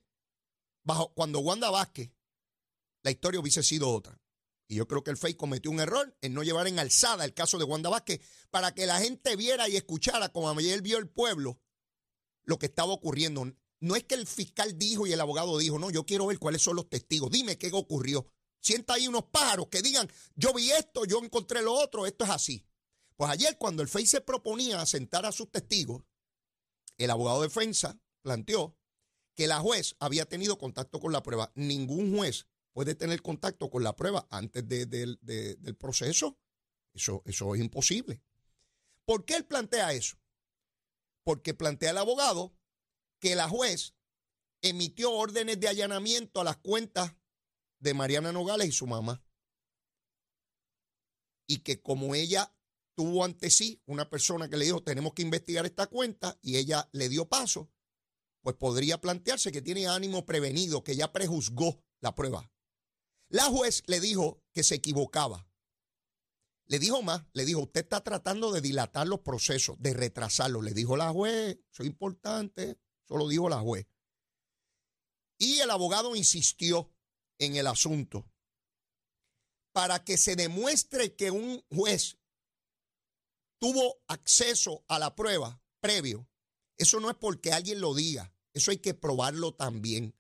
bajo, 0.83 1.15
cuando 1.15 1.39
Wanda 1.39 1.71
Vázquez, 1.71 2.11
la 3.03 3.13
historia 3.13 3.39
hubiese 3.39 3.63
sido 3.63 3.89
otra. 3.89 4.21
Y 4.69 4.77
yo 4.77 4.87
creo 4.87 5.03
que 5.03 5.11
el 5.11 5.17
FEI 5.17 5.35
cometió 5.35 5.71
un 5.71 5.81
error 5.81 6.15
en 6.21 6.35
no 6.35 6.43
llevar 6.43 6.69
en 6.69 6.79
alzada 6.79 7.25
el 7.25 7.33
caso 7.33 7.59
de 7.59 7.65
Wanda 7.65 7.89
Vázquez 7.89 8.21
para 8.51 8.75
que 8.75 8.87
la 8.87 9.01
gente 9.01 9.35
viera 9.35 9.67
y 9.67 9.77
escuchara, 9.77 10.29
como 10.29 10.51
ayer 10.51 10.83
vio 10.83 10.99
el 10.99 11.09
pueblo, 11.09 11.59
lo 12.45 12.59
que 12.59 12.67
estaba 12.67 12.93
ocurriendo. 12.93 13.51
No 13.81 13.97
es 13.97 14.05
que 14.05 14.15
el 14.15 14.27
fiscal 14.27 14.79
dijo 14.79 15.07
y 15.07 15.13
el 15.13 15.21
abogado 15.21 15.57
dijo, 15.57 15.79
no, 15.79 15.91
yo 15.91 16.05
quiero 16.05 16.27
ver 16.27 16.39
cuáles 16.39 16.61
son 16.61 16.77
los 16.77 16.91
testigos. 16.91 17.31
Dime 17.31 17.57
qué 17.57 17.71
ocurrió. 17.73 18.27
Sienta 18.61 18.95
ahí 18.95 19.09
unos 19.09 19.25
pájaros 19.25 19.69
que 19.69 19.81
digan, 19.81 20.11
yo 20.35 20.53
vi 20.53 20.71
esto, 20.71 21.07
yo 21.07 21.23
encontré 21.23 21.63
lo 21.63 21.73
otro, 21.73 22.05
esto 22.05 22.25
es 22.25 22.31
así. 22.31 22.67
Pues 23.17 23.31
ayer 23.31 23.57
cuando 23.57 23.83
el 23.83 23.89
FEI 23.89 24.07
se 24.07 24.21
proponía 24.21 24.85
sentar 24.85 25.25
a 25.25 25.33
sus 25.33 25.51
testigos, 25.51 26.03
el 26.99 27.11
abogado 27.11 27.41
de 27.41 27.49
defensa 27.49 27.99
planteó 28.21 28.77
que 29.35 29.47
la 29.47 29.61
juez 29.61 29.97
había 29.99 30.27
tenido 30.27 30.59
contacto 30.59 31.01
con 31.01 31.13
la 31.13 31.23
prueba. 31.23 31.53
Ningún 31.55 32.15
juez 32.15 32.47
puede 32.79 32.95
tener 32.95 33.21
contacto 33.23 33.71
con 33.71 33.83
la 33.83 33.97
prueba 33.97 34.29
antes 34.31 34.69
del 34.69 35.77
proceso. 35.77 36.39
Eso, 36.95 37.25
eso 37.27 37.57
es 37.57 37.61
imposible. 37.61 38.23
¿Por 39.05 39.25
qué 39.25 39.35
él 39.35 39.47
plantea 39.47 39.95
eso? 39.95 40.17
Porque 41.25 41.55
plantea 41.55 41.91
el 41.91 41.99
abogado 41.99 42.57
que 43.19 43.35
la 43.35 43.49
juez 43.49 43.97
emitió 44.63 45.11
órdenes 45.11 45.59
de 45.59 45.67
allanamiento 45.67 46.41
a 46.41 46.45
las 46.45 46.59
cuentas 46.59 47.17
de 47.81 47.95
Mariana 47.95 48.31
Nogales 48.31 48.69
y 48.69 48.73
su 48.73 48.87
mamá. 48.87 49.25
Y 51.49 51.65
que 51.65 51.83
como 51.83 52.15
ella 52.15 52.55
tuvo 52.95 53.25
ante 53.25 53.51
sí 53.51 53.83
una 53.87 54.09
persona 54.09 54.49
que 54.49 54.57
le 54.57 54.67
dijo 54.67 54.85
tenemos 54.85 55.15
que 55.15 55.23
investigar 55.23 55.67
esta 55.67 55.89
cuenta 55.89 56.39
y 56.43 56.59
ella 56.59 56.89
le 56.93 57.09
dio 57.09 57.29
paso, 57.29 57.73
pues 58.41 58.55
podría 58.55 59.01
plantearse 59.01 59.51
que 59.51 59.63
tiene 59.63 59.89
ánimo 59.89 60.25
prevenido, 60.25 60.85
que 60.85 60.95
ya 60.95 61.13
prejuzgó 61.13 61.83
la 61.99 62.15
prueba. 62.15 62.49
La 63.29 63.45
juez 63.45 63.83
le 63.87 64.01
dijo 64.01 64.43
que 64.53 64.63
se 64.63 64.77
equivocaba. 64.77 65.47
Le 66.67 66.79
dijo 66.79 67.03
más, 67.03 67.25
le 67.33 67.45
dijo, 67.45 67.61
usted 67.61 67.83
está 67.83 68.03
tratando 68.03 68.53
de 68.53 68.61
dilatar 68.61 69.07
los 69.07 69.21
procesos, 69.21 69.77
de 69.81 69.95
retrasarlos. 69.95 70.65
Le 70.65 70.75
dijo 70.75 70.97
la 70.97 71.11
juez, 71.11 71.59
eso 71.73 71.83
es 71.83 71.89
importante, 71.89 72.79
eso 73.05 73.17
lo 73.17 73.29
dijo 73.29 73.49
la 73.49 73.61
juez. 73.61 73.87
Y 75.39 75.61
el 75.61 75.71
abogado 75.71 76.17
insistió 76.17 76.93
en 77.39 77.57
el 77.57 77.67
asunto 77.67 78.31
para 79.73 80.05
que 80.05 80.19
se 80.19 80.37
demuestre 80.37 81.15
que 81.15 81.31
un 81.31 81.65
juez 81.71 82.19
tuvo 83.59 84.03
acceso 84.09 84.85
a 84.89 84.99
la 84.99 85.15
prueba 85.15 85.63
previo. 85.81 86.29
Eso 86.77 87.01
no 87.01 87.11
es 87.11 87.17
porque 87.17 87.53
alguien 87.53 87.81
lo 87.81 87.95
diga, 87.95 88.35
eso 88.53 88.71
hay 88.71 88.79
que 88.79 88.95
probarlo 88.95 89.55
también. 89.55 90.15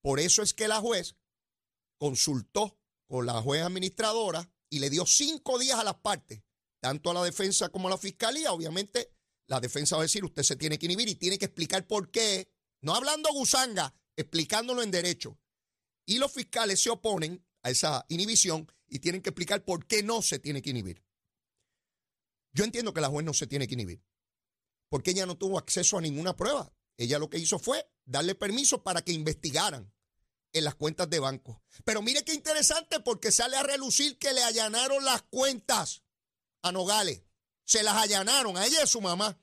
Por 0.00 0.20
eso 0.20 0.42
es 0.42 0.54
que 0.54 0.68
la 0.68 0.80
juez 0.80 1.16
consultó 1.98 2.78
con 3.06 3.26
la 3.26 3.42
juez 3.42 3.62
administradora 3.62 4.48
y 4.70 4.78
le 4.78 4.90
dio 4.90 5.04
cinco 5.06 5.58
días 5.58 5.78
a 5.78 5.84
las 5.84 5.96
partes, 5.96 6.42
tanto 6.80 7.10
a 7.10 7.14
la 7.14 7.24
defensa 7.24 7.68
como 7.68 7.88
a 7.88 7.90
la 7.90 7.98
fiscalía. 7.98 8.52
Obviamente, 8.52 9.12
la 9.46 9.60
defensa 9.60 9.96
va 9.96 10.02
a 10.02 10.04
decir, 10.04 10.24
usted 10.24 10.42
se 10.42 10.56
tiene 10.56 10.78
que 10.78 10.86
inhibir 10.86 11.08
y 11.08 11.14
tiene 11.14 11.38
que 11.38 11.46
explicar 11.46 11.86
por 11.86 12.10
qué, 12.10 12.50
no 12.82 12.94
hablando 12.94 13.32
gusanga, 13.32 13.94
explicándolo 14.16 14.82
en 14.82 14.90
derecho. 14.90 15.38
Y 16.06 16.18
los 16.18 16.32
fiscales 16.32 16.82
se 16.82 16.90
oponen 16.90 17.44
a 17.62 17.70
esa 17.70 18.04
inhibición 18.08 18.70
y 18.86 19.00
tienen 19.00 19.22
que 19.22 19.30
explicar 19.30 19.64
por 19.64 19.86
qué 19.86 20.02
no 20.02 20.22
se 20.22 20.38
tiene 20.38 20.62
que 20.62 20.70
inhibir. 20.70 21.02
Yo 22.52 22.64
entiendo 22.64 22.92
que 22.92 23.00
la 23.00 23.08
juez 23.08 23.24
no 23.24 23.34
se 23.34 23.46
tiene 23.46 23.66
que 23.66 23.74
inhibir, 23.74 24.02
porque 24.88 25.10
ella 25.10 25.26
no 25.26 25.36
tuvo 25.36 25.58
acceso 25.58 25.98
a 25.98 26.00
ninguna 26.00 26.36
prueba. 26.36 26.72
Ella 26.96 27.18
lo 27.18 27.30
que 27.30 27.38
hizo 27.38 27.58
fue 27.58 27.88
darle 28.04 28.34
permiso 28.34 28.82
para 28.82 29.02
que 29.02 29.12
investigaran 29.12 29.92
en 30.52 30.64
las 30.64 30.74
cuentas 30.74 31.08
de 31.10 31.18
banco. 31.18 31.62
Pero 31.84 32.02
mire 32.02 32.24
qué 32.24 32.34
interesante 32.34 33.00
porque 33.00 33.32
sale 33.32 33.56
a 33.56 33.62
relucir 33.62 34.18
que 34.18 34.32
le 34.32 34.42
allanaron 34.42 35.04
las 35.04 35.22
cuentas 35.22 36.02
a 36.62 36.72
Nogales. 36.72 37.22
Se 37.64 37.82
las 37.82 37.96
allanaron 37.96 38.56
a 38.56 38.66
ella 38.66 38.80
y 38.80 38.82
a 38.82 38.86
su 38.86 39.00
mamá. 39.00 39.38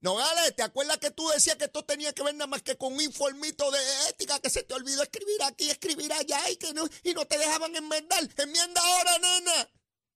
Nogales, 0.00 0.54
¿te 0.54 0.62
acuerdas 0.62 0.98
que 0.98 1.10
tú 1.10 1.28
decías 1.28 1.56
que 1.56 1.64
esto 1.64 1.84
tenía 1.84 2.12
que 2.12 2.22
ver 2.22 2.34
nada 2.34 2.46
más 2.46 2.62
que 2.62 2.76
con 2.76 2.92
un 2.92 3.00
informito 3.00 3.68
de 3.72 3.80
ética 4.08 4.38
que 4.38 4.48
se 4.48 4.62
te 4.62 4.74
olvidó 4.74 5.02
escribir 5.02 5.42
aquí, 5.42 5.68
escribir 5.68 6.12
allá 6.12 6.48
y 6.50 6.56
que 6.56 6.72
no, 6.72 6.88
y 7.02 7.14
no 7.14 7.24
te 7.26 7.36
dejaban 7.36 7.74
enmendar? 7.74 8.28
Enmienda 8.36 8.80
ahora, 8.80 9.18
nena. 9.18 9.70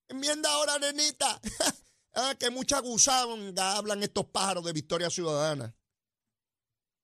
Enmienda 0.07 0.49
ahora, 0.51 0.79
nenita. 0.79 1.41
ah, 2.13 2.35
que 2.39 2.49
mucha 2.49 2.79
gusanga 2.79 3.75
hablan 3.75 4.03
estos 4.03 4.25
pájaros 4.27 4.63
de 4.63 4.71
Victoria 4.71 5.09
Ciudadana. 5.09 5.75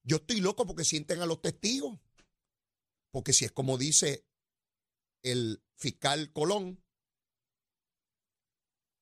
Yo 0.03 0.17
estoy 0.17 0.39
loco 0.39 0.65
porque 0.65 0.86
sienten 0.86 1.22
a 1.22 1.25
los 1.25 1.41
testigos. 1.41 2.00
Porque 3.11 3.33
si 3.33 3.45
es 3.45 3.51
como 3.51 3.77
dice 3.77 4.25
el 5.23 5.63
fiscal 5.75 6.31
Colón, 6.31 6.83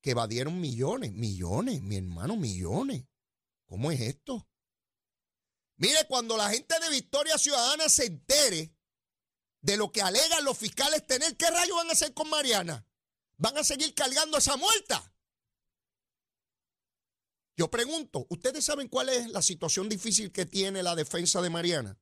que 0.01 0.11
evadieron 0.11 0.59
millones, 0.59 1.13
millones, 1.13 1.81
mi 1.81 1.97
hermano, 1.97 2.37
millones. 2.37 3.05
¿Cómo 3.65 3.91
es 3.91 3.99
esto? 3.99 4.47
Mire, 5.75 6.07
cuando 6.07 6.37
la 6.37 6.49
gente 6.49 6.79
de 6.79 6.89
Victoria 6.89 7.37
Ciudadana 7.37 7.89
se 7.89 8.05
entere 8.05 8.73
de 9.61 9.77
lo 9.77 9.91
que 9.91 10.01
alegan 10.01 10.45
los 10.45 10.57
fiscales 10.57 11.05
tener, 11.05 11.35
¿qué 11.35 11.49
rayos 11.49 11.75
van 11.75 11.89
a 11.89 11.93
hacer 11.93 12.13
con 12.13 12.29
Mariana? 12.29 12.87
¿Van 13.37 13.57
a 13.57 13.63
seguir 13.63 13.93
cargando 13.93 14.37
esa 14.37 14.55
muerta? 14.55 15.13
Yo 17.55 17.69
pregunto, 17.69 18.25
¿ustedes 18.29 18.63
saben 18.63 18.87
cuál 18.87 19.09
es 19.09 19.29
la 19.29 19.41
situación 19.41 19.89
difícil 19.89 20.31
que 20.31 20.45
tiene 20.45 20.83
la 20.83 20.95
defensa 20.95 21.41
de 21.41 21.49
Mariana? 21.49 21.99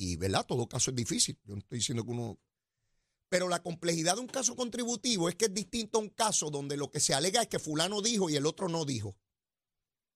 Y, 0.00 0.16
¿verdad? 0.16 0.46
Todo 0.46 0.66
caso 0.66 0.90
es 0.90 0.96
difícil. 0.96 1.38
Yo 1.44 1.54
no 1.54 1.58
estoy 1.58 1.76
diciendo 1.78 2.02
que 2.02 2.10
uno... 2.10 2.38
Pero 3.28 3.50
la 3.50 3.62
complejidad 3.62 4.14
de 4.14 4.22
un 4.22 4.28
caso 4.28 4.56
contributivo 4.56 5.28
es 5.28 5.34
que 5.34 5.44
es 5.44 5.52
distinto 5.52 5.98
a 5.98 6.00
un 6.00 6.08
caso 6.08 6.50
donde 6.50 6.78
lo 6.78 6.90
que 6.90 7.00
se 7.00 7.12
alega 7.12 7.42
es 7.42 7.48
que 7.48 7.58
fulano 7.58 8.00
dijo 8.00 8.30
y 8.30 8.34
el 8.34 8.46
otro 8.46 8.70
no 8.70 8.86
dijo. 8.86 9.18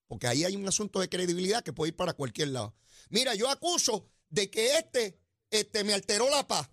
Porque 0.07 0.25
ahí 0.25 0.43
hay 0.43 0.55
un 0.55 0.67
asunto 0.67 0.99
de 1.01 1.07
credibilidad 1.07 1.63
que 1.63 1.71
puede 1.71 1.89
ir 1.89 1.95
para 1.95 2.13
cualquier 2.13 2.47
lado. 2.47 2.75
Mira, 3.11 3.35
yo 3.35 3.47
acuso 3.47 4.09
de 4.27 4.49
que 4.49 4.75
este, 4.75 5.19
este 5.51 5.83
me 5.83 5.93
alteró 5.93 6.31
la 6.31 6.47
paz. 6.47 6.67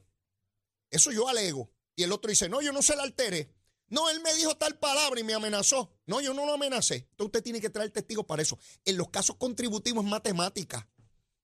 Eso 0.88 1.12
yo 1.12 1.28
alego. 1.28 1.70
Y 1.94 2.04
el 2.04 2.12
otro 2.12 2.30
dice, 2.30 2.48
no, 2.48 2.62
yo 2.62 2.72
no 2.72 2.80
se 2.80 2.96
la 2.96 3.02
alteré. 3.02 3.52
No, 3.88 4.08
él 4.08 4.20
me 4.22 4.34
dijo 4.36 4.56
tal 4.56 4.78
palabra 4.78 5.20
y 5.20 5.24
me 5.24 5.34
amenazó. 5.34 5.92
No, 6.06 6.22
yo 6.22 6.32
no 6.32 6.46
lo 6.46 6.54
amenacé. 6.54 7.08
Entonces 7.10 7.26
usted 7.26 7.42
tiene 7.42 7.60
que 7.60 7.68
traer 7.68 7.90
testigos 7.90 8.24
para 8.24 8.40
eso. 8.40 8.58
En 8.86 8.96
los 8.96 9.10
casos 9.10 9.36
contributivos 9.36 10.02
es 10.02 10.10
matemática. 10.10 10.88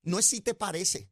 No 0.01 0.19
es 0.19 0.25
si 0.25 0.41
te 0.41 0.55
parece. 0.55 1.11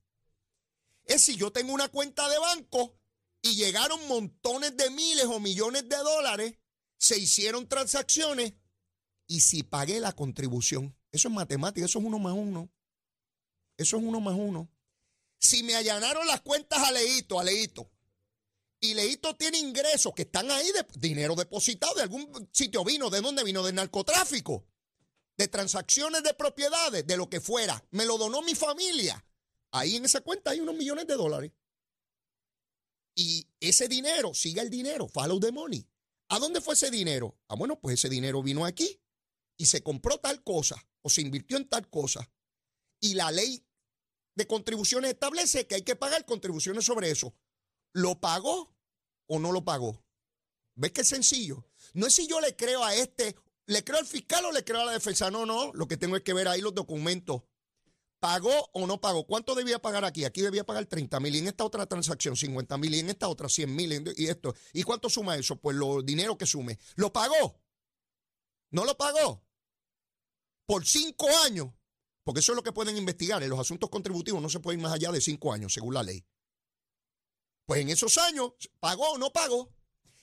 Es 1.07 1.23
si 1.23 1.37
yo 1.37 1.51
tengo 1.53 1.73
una 1.73 1.89
cuenta 1.89 2.29
de 2.29 2.39
banco 2.39 2.99
y 3.43 3.55
llegaron 3.55 4.07
montones 4.09 4.77
de 4.77 4.91
miles 4.91 5.25
o 5.25 5.41
millones 5.41 5.89
de 5.89 5.97
dólares, 5.97 6.55
se 6.99 7.19
hicieron 7.19 7.69
transacciones 7.69 8.55
y 9.27 9.41
si 9.41 9.63
pagué 9.63 10.01
la 10.01 10.13
contribución. 10.13 10.97
Eso 11.13 11.29
es 11.29 11.35
matemática, 11.35 11.87
eso 11.87 11.99
es 11.99 12.05
uno 12.05 12.19
más 12.19 12.35
uno. 12.35 12.71
Eso 13.77 13.97
es 13.97 14.03
uno 14.03 14.21
más 14.21 14.35
uno. 14.37 14.71
Si 15.39 15.63
me 15.63 15.77
allanaron 15.77 16.27
las 16.27 16.41
cuentas 16.41 16.79
a 16.79 16.93
Leito, 16.93 17.39
a 17.39 17.45
Leito, 17.45 17.91
y 18.81 18.95
Leito 18.95 19.35
tiene 19.35 19.59
ingresos 19.59 20.13
que 20.15 20.23
están 20.23 20.51
ahí 20.51 20.71
de 20.73 20.87
dinero 20.99 21.35
depositado 21.35 21.95
de 21.95 22.03
algún 22.03 22.49
sitio 22.53 22.85
vino. 22.85 23.11
¿De 23.11 23.21
dónde 23.21 23.43
vino? 23.43 23.63
Del 23.63 23.75
narcotráfico, 23.75 24.67
de 25.37 25.49
transacciones 25.49 26.23
de 26.23 26.35
propiedades, 26.35 27.07
de 27.07 27.17
lo 27.17 27.29
que 27.29 27.41
fuera. 27.41 27.83
Me 27.91 28.05
lo 28.05 28.19
donó 28.19 28.43
mi 28.43 28.55
familia. 28.55 29.26
Ahí 29.79 29.97
en 29.97 30.05
esa 30.05 30.21
cuenta 30.23 30.51
hay 30.51 30.61
unos 30.61 30.75
millones 30.75 31.07
de 31.07 31.15
dólares. 31.15 31.53
Y 33.15 33.47
ese 33.61 33.89
dinero, 33.89 34.35
siga 34.35 34.63
el 34.63 34.71
dinero, 34.71 35.09
follow 35.09 35.39
the 35.41 35.53
money. 35.53 35.87
¿A 36.29 36.39
dónde 36.39 36.61
fue 36.61 36.75
ese 36.75 36.91
dinero? 36.91 37.39
Ah, 37.49 37.57
bueno, 37.57 37.79
pues 37.79 37.95
ese 37.95 38.09
dinero 38.09 38.43
vino 38.43 38.65
aquí 38.65 39.01
y 39.57 39.67
se 39.67 39.83
compró 39.83 40.19
tal 40.19 40.43
cosa 40.43 40.77
o 41.03 41.11
se 41.11 41.21
invirtió 41.21 41.57
en 41.57 41.69
tal 41.69 41.89
cosa. 41.89 42.31
Y 43.01 43.15
la 43.15 43.31
ley 43.31 43.67
de 44.35 44.47
contribuciones 44.47 45.13
establece 45.13 45.67
que 45.67 45.77
hay 45.77 45.83
que 45.83 45.97
pagar 45.97 46.25
contribuciones 46.25 46.85
sobre 46.85 47.11
eso. 47.11 47.35
¿Lo 47.93 48.21
pagó 48.21 48.75
o 49.27 49.39
no 49.39 49.53
lo 49.53 49.65
pagó? 49.65 50.05
¿Ves 50.75 50.93
qué 50.93 51.05
sencillo? 51.05 51.67
No 51.95 52.07
es 52.07 52.15
si 52.15 52.27
yo 52.27 52.41
le 52.41 52.55
creo 52.57 52.85
a 52.85 52.95
este, 52.95 53.37
le 53.67 53.85
creo 53.85 53.99
al 53.99 54.07
fiscal 54.07 54.45
o 54.45 54.53
le 54.53 54.65
creo 54.65 54.81
a 54.81 54.87
la 54.87 54.93
defensa. 54.93 55.31
No, 55.31 55.47
no, 55.47 55.73
lo 55.73 55.89
que 55.89 55.97
tengo 55.97 56.17
es 56.17 56.23
que 56.23 56.35
ver 56.35 56.49
ahí 56.49 56.61
los 56.61 56.75
documentos. 56.75 57.43
¿Pagó 58.19 58.71
o 58.73 58.87
no 58.87 59.01
pagó? 59.01 59.27
¿Cuánto 59.27 59.55
debía 59.55 59.81
pagar 59.81 60.05
aquí? 60.05 60.25
Aquí 60.25 60.41
debía 60.41 60.65
pagar 60.65 60.87
30 60.87 61.21
mil 61.21 61.35
y 61.35 61.39
en 61.39 61.49
esta 61.49 61.65
otra 61.65 61.87
transacción 61.87 62.35
50 62.35 62.79
mil 62.79 62.95
y 62.95 63.01
en 63.01 63.11
esta 63.11 63.29
otra 63.29 63.49
100 63.49 63.77
mil 63.77 64.15
y 64.17 64.29
esto. 64.29 64.55
¿Y 64.73 64.83
cuánto 64.83 65.11
suma 65.11 65.37
eso? 65.37 65.57
Pues 65.57 65.77
lo 65.77 66.03
dinero 66.03 66.39
que 66.39 66.47
sume. 66.47 66.79
¿Lo 66.95 67.13
pagó? 67.13 67.61
¿No 68.71 68.85
lo 68.85 68.97
pagó? 68.97 69.45
Por 70.67 70.87
cinco 70.87 71.29
años. 71.45 71.69
Porque 72.25 72.41
eso 72.41 72.53
es 72.53 72.57
lo 72.57 72.63
que 72.63 72.73
pueden 72.73 72.97
investigar. 72.97 73.43
En 73.43 73.51
los 73.51 73.61
asuntos 73.61 73.91
contributivos 73.91 74.43
no 74.43 74.49
se 74.49 74.61
puede 74.61 74.79
ir 74.79 74.83
más 74.83 74.93
allá 74.93 75.13
de 75.13 75.21
cinco 75.21 75.53
años, 75.53 75.73
según 75.73 75.95
la 75.95 76.03
ley. 76.03 76.25
Pues 77.67 77.81
en 77.81 77.91
esos 77.91 78.17
años, 78.19 78.53
¿pagó 78.81 79.13
o 79.13 79.19
no 79.19 79.33
pagó? 79.33 79.76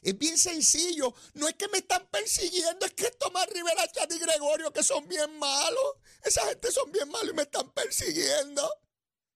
Es 0.04 0.18
bien 0.18 0.38
sencillo. 0.38 1.14
No 1.34 1.48
es 1.48 1.56
que 1.56 1.68
me 1.70 1.80
están 1.80 2.08
persiguiendo, 2.12 2.86
es 2.86 2.94
que 2.94 3.10
Tomás 3.12 3.48
Rivera, 3.48 3.90
Chat 3.92 4.12
y 4.12 4.20
Gregorio, 4.20 4.72
que 4.72 4.84
son 4.84 5.08
bien 5.08 5.40
malos. 5.40 5.96
Esa 6.24 6.46
gente 6.48 6.72
son 6.72 6.92
bien 6.92 7.10
malos 7.10 7.32
y 7.32 7.36
me 7.36 7.44
están 7.44 7.72
persiguiendo. 7.72 8.70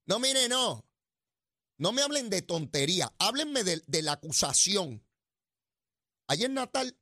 No, 0.05 0.19
mire, 0.19 0.47
no. 0.49 0.85
No 1.77 1.91
me 1.91 2.01
hablen 2.01 2.29
de 2.29 2.41
tontería. 2.41 3.13
Háblenme 3.19 3.63
de, 3.63 4.01
la 4.01 4.13
acusación. 4.13 5.05
Ayer 6.27 6.49
Natal, 6.49 6.97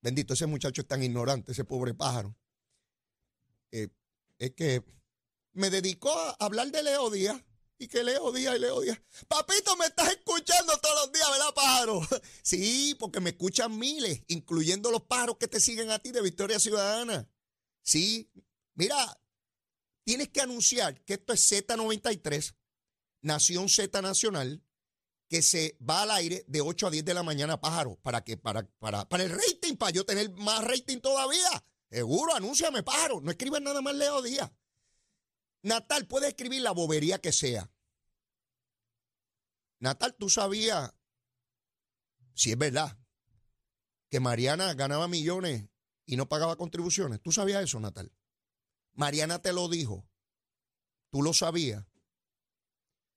bendito, 0.00 0.34
ese 0.34 0.46
muchacho 0.46 0.82
es 0.82 0.88
tan 0.88 1.02
ignorante, 1.02 1.52
ese 1.52 1.64
pobre 1.64 1.94
pájaro. 1.94 2.36
Eh, 3.72 3.88
es 4.38 4.52
que 4.52 4.84
me 5.52 5.70
dedicó 5.70 6.12
a 6.12 6.36
hablar 6.38 6.70
de 6.70 6.82
Leo 6.82 7.10
Díaz 7.10 7.42
y 7.80 7.88
que 7.88 8.04
leo 8.04 8.30
día 8.30 8.54
y 8.54 8.58
leo 8.58 8.82
día. 8.82 9.02
Papito, 9.26 9.74
me 9.78 9.86
estás 9.86 10.10
escuchando 10.10 10.76
todos 10.78 11.06
los 11.06 11.12
días, 11.12 11.30
¿verdad, 11.30 11.54
pájaro? 11.54 12.00
Sí, 12.42 12.94
porque 13.00 13.20
me 13.20 13.30
escuchan 13.30 13.76
miles, 13.76 14.22
incluyendo 14.28 14.90
los 14.90 15.02
pájaros 15.04 15.38
que 15.38 15.48
te 15.48 15.60
siguen 15.60 15.90
a 15.90 15.98
ti 15.98 16.12
de 16.12 16.20
Victoria 16.20 16.60
Ciudadana. 16.60 17.26
Sí, 17.80 18.30
mira, 18.74 19.18
tienes 20.04 20.28
que 20.28 20.42
anunciar 20.42 21.02
que 21.04 21.14
esto 21.14 21.32
es 21.32 21.50
Z93, 21.50 22.54
Nación 23.22 23.70
Z 23.70 24.02
Nacional, 24.02 24.62
que 25.30 25.40
se 25.40 25.78
va 25.80 26.02
al 26.02 26.10
aire 26.10 26.44
de 26.48 26.60
8 26.60 26.88
a 26.88 26.90
10 26.90 27.02
de 27.02 27.14
la 27.14 27.22
mañana, 27.22 27.62
pájaro, 27.62 27.98
para 28.02 28.22
que, 28.22 28.36
para, 28.36 28.68
para, 28.78 29.08
para 29.08 29.22
el 29.22 29.30
rating, 29.30 29.76
para 29.76 29.92
yo 29.92 30.04
tener 30.04 30.30
más 30.32 30.62
rating 30.62 30.98
todavía. 30.98 31.64
Seguro, 31.90 32.34
anúnciame, 32.34 32.82
pájaro. 32.82 33.22
No 33.22 33.30
escribas 33.30 33.62
nada 33.62 33.80
más 33.80 33.94
Leo 33.94 34.20
Díaz. 34.20 34.50
Natal 35.62 36.06
puede 36.06 36.28
escribir 36.28 36.62
la 36.62 36.72
bobería 36.72 37.20
que 37.20 37.32
sea. 37.32 37.70
Natal, 39.78 40.14
tú 40.18 40.28
sabías, 40.28 40.94
si 42.34 42.52
es 42.52 42.58
verdad, 42.58 42.98
que 44.10 44.20
Mariana 44.20 44.74
ganaba 44.74 45.08
millones 45.08 45.68
y 46.04 46.16
no 46.16 46.28
pagaba 46.28 46.56
contribuciones. 46.56 47.20
¿Tú 47.22 47.32
sabías 47.32 47.62
eso, 47.62 47.80
Natal? 47.80 48.12
Mariana 48.92 49.40
te 49.40 49.52
lo 49.52 49.68
dijo. 49.68 50.06
¿Tú 51.10 51.22
lo 51.22 51.32
sabías? 51.32 51.84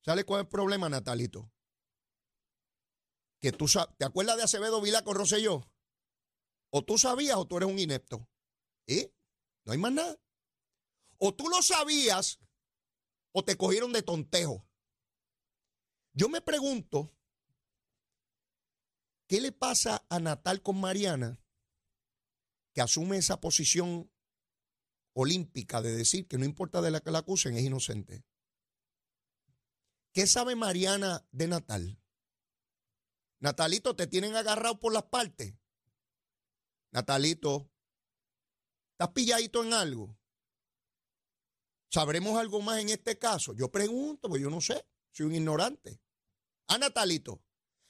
¿Sale 0.02 0.24
cuál 0.24 0.42
es 0.42 0.46
el 0.46 0.50
problema, 0.50 0.90
Natalito? 0.90 1.52
Que 3.40 3.52
tú 3.52 3.66
¿Te 3.98 4.06
acuerdas 4.06 4.38
de 4.38 4.44
Acevedo 4.44 4.82
Vila 4.82 5.04
con? 5.04 5.18
O 6.70 6.84
tú 6.84 6.98
sabías 6.98 7.38
o 7.38 7.46
tú 7.46 7.58
eres 7.58 7.70
un 7.70 7.80
inepto. 7.80 8.28
¿Y? 8.88 9.12
No 9.66 9.74
hay 9.74 9.78
más 9.78 9.92
nada. 9.92 10.18
O 11.25 11.34
tú 11.34 11.48
lo 11.48 11.62
sabías 11.62 12.38
o 13.32 13.46
te 13.46 13.56
cogieron 13.56 13.94
de 13.94 14.01
tontejo. 14.03 14.68
Yo 16.12 16.27
me 16.27 16.42
pregunto, 16.42 17.15
¿qué 19.30 19.39
le 19.39 19.53
pasa 19.53 20.06
a 20.10 20.20
Natal 20.20 20.62
con 20.62 20.82
Mariana 20.82 21.42
que 22.74 22.82
asume 22.82 23.15
esa 23.15 23.39
posición 23.39 24.12
olímpica 25.13 25.82
de 25.82 25.96
decir 25.96 26.27
que 26.27 26.38
no 26.38 26.44
importa 26.44 26.82
de 26.82 26.92
la 26.92 27.00
que 27.00 27.12
la 27.12 27.20
acusen, 27.20 27.56
es 27.56 27.63
inocente? 27.63 28.25
¿Qué 30.12 30.27
sabe 30.27 30.58
Mariana 30.58 31.25
de 31.32 31.48
Natal? 31.48 32.03
Natalito, 33.39 33.96
te 33.96 34.08
tienen 34.08 34.36
agarrado 34.36 34.77
por 34.77 34.92
las 34.92 35.03
partes. 35.03 35.56
Natalito, 36.92 37.72
¿estás 38.92 39.13
pilladito 39.13 39.63
en 39.63 39.72
algo? 39.72 40.18
¿Sabremos 41.94 42.40
algo 42.40 42.60
más 42.60 42.80
en 42.80 42.90
este 42.90 43.20
caso? 43.20 43.54
Yo 43.54 43.70
pregunto, 43.70 44.28
pues 44.28 44.42
yo 44.42 44.50
no 44.50 44.60
sé, 44.62 44.84
soy 45.12 45.28
un 45.28 45.36
ignorante. 45.36 46.02
A 46.66 46.74
ah, 46.74 46.78
Natalito. 46.80 47.40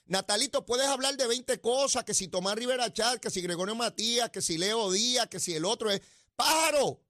Natalito, 0.04 0.66
puedes 0.66 0.86
hablar 0.86 1.16
de 1.16 1.26
20 1.26 1.58
cosas, 1.62 2.04
que 2.04 2.12
si 2.12 2.28
Tomás 2.28 2.54
Rivera 2.54 2.92
que 2.92 3.30
si 3.30 3.40
Gregorio 3.40 3.74
Matías, 3.74 4.28
que 4.28 4.42
si 4.42 4.58
Leo 4.58 4.92
Díaz, 4.92 5.28
que 5.28 5.40
si 5.40 5.54
el 5.54 5.64
otro 5.64 5.90
es... 5.90 6.02
¡Pájaro! 6.36 7.02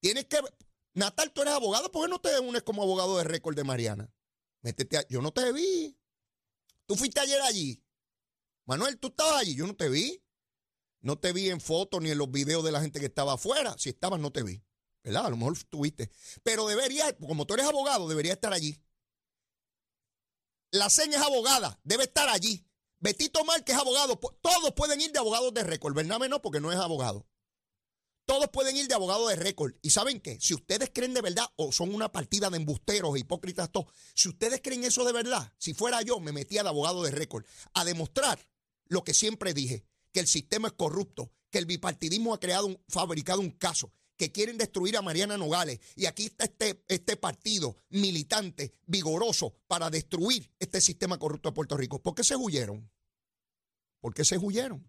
Tienes 0.00 0.24
que... 0.24 0.40
Natal, 0.94 1.30
tú 1.32 1.42
eres 1.42 1.54
abogado, 1.54 1.92
¿por 1.92 2.04
qué 2.04 2.10
no 2.10 2.20
te 2.20 2.36
unes 2.40 2.64
como 2.64 2.82
abogado 2.82 3.16
de 3.18 3.22
récord 3.22 3.54
de 3.54 3.62
Mariana? 3.62 4.12
Métete 4.62 5.06
Yo 5.08 5.22
no 5.22 5.32
te 5.32 5.52
vi. 5.52 5.96
Tú 6.86 6.96
fuiste 6.96 7.20
ayer 7.20 7.40
allí. 7.42 7.80
Manuel, 8.64 8.98
tú 8.98 9.08
estabas 9.08 9.42
allí, 9.42 9.54
yo 9.54 9.68
no 9.68 9.76
te 9.76 9.88
vi. 9.88 10.20
No 11.00 11.16
te 11.16 11.32
vi 11.32 11.48
en 11.48 11.60
fotos 11.60 12.02
ni 12.02 12.10
en 12.10 12.18
los 12.18 12.28
videos 12.28 12.64
de 12.64 12.72
la 12.72 12.80
gente 12.80 12.98
que 12.98 13.06
estaba 13.06 13.34
afuera. 13.34 13.76
Si 13.78 13.90
estabas, 13.90 14.18
no 14.18 14.32
te 14.32 14.42
vi. 14.42 14.64
¿Verdad? 15.02 15.26
A 15.26 15.30
lo 15.30 15.36
mejor 15.36 15.56
estuviste. 15.56 16.10
Pero 16.42 16.66
debería, 16.66 17.16
como 17.16 17.46
tú 17.46 17.54
eres 17.54 17.66
abogado, 17.66 18.08
debería 18.08 18.32
estar 18.32 18.52
allí. 18.52 18.80
La 20.70 20.90
seña 20.90 21.18
es 21.18 21.24
abogada, 21.24 21.80
debe 21.82 22.04
estar 22.04 22.28
allí. 22.28 22.66
Betito 23.00 23.44
Mal, 23.44 23.64
que 23.64 23.72
es 23.72 23.78
abogado, 23.78 24.18
todos 24.18 24.72
pueden 24.74 25.00
ir 25.00 25.12
de 25.12 25.18
abogados 25.18 25.54
de 25.54 25.62
récord. 25.62 25.94
Bername 25.94 26.28
no, 26.28 26.42
porque 26.42 26.60
no 26.60 26.72
es 26.72 26.78
abogado. 26.78 27.26
Todos 28.26 28.48
pueden 28.48 28.76
ir 28.76 28.88
de 28.88 28.94
abogado 28.94 29.28
de 29.28 29.36
récord. 29.36 29.72
¿Y 29.80 29.90
saben 29.90 30.20
qué? 30.20 30.38
Si 30.40 30.52
ustedes 30.52 30.90
creen 30.92 31.14
de 31.14 31.22
verdad 31.22 31.46
o 31.56 31.72
son 31.72 31.94
una 31.94 32.12
partida 32.12 32.50
de 32.50 32.58
embusteros, 32.58 33.16
e 33.16 33.20
hipócritas, 33.20 33.72
todos, 33.72 33.86
si 34.14 34.28
ustedes 34.28 34.60
creen 34.62 34.84
eso 34.84 35.04
de 35.04 35.12
verdad, 35.12 35.50
si 35.56 35.72
fuera 35.72 36.02
yo, 36.02 36.20
me 36.20 36.32
metía 36.32 36.62
de 36.62 36.68
abogado 36.68 37.02
de 37.02 37.10
récord 37.10 37.46
a 37.72 37.86
demostrar 37.86 38.38
lo 38.88 39.02
que 39.02 39.14
siempre 39.14 39.54
dije, 39.54 39.86
que 40.12 40.20
el 40.20 40.26
sistema 40.26 40.68
es 40.68 40.74
corrupto, 40.74 41.32
que 41.50 41.58
el 41.58 41.64
bipartidismo 41.64 42.34
ha 42.34 42.40
creado 42.40 42.66
un, 42.66 42.82
fabricado 42.88 43.40
un 43.40 43.52
caso, 43.52 43.92
que 44.18 44.32
quieren 44.32 44.58
destruir 44.58 44.96
a 44.96 45.02
Mariana 45.02 45.38
Nogales. 45.38 45.80
Y 45.96 46.06
aquí 46.06 46.26
está 46.26 46.44
este, 46.44 46.84
este 46.88 47.16
partido 47.16 47.76
militante, 47.88 48.74
vigoroso, 48.86 49.54
para 49.66 49.88
destruir 49.88 50.50
este 50.58 50.80
sistema 50.80 51.18
corrupto 51.18 51.48
de 51.48 51.54
Puerto 51.54 51.76
Rico. 51.76 52.02
¿Por 52.02 52.14
qué 52.14 52.24
se 52.24 52.36
huyeron? 52.36 52.90
¿Por 54.00 54.12
qué 54.12 54.24
se 54.24 54.36
huyeron? 54.36 54.86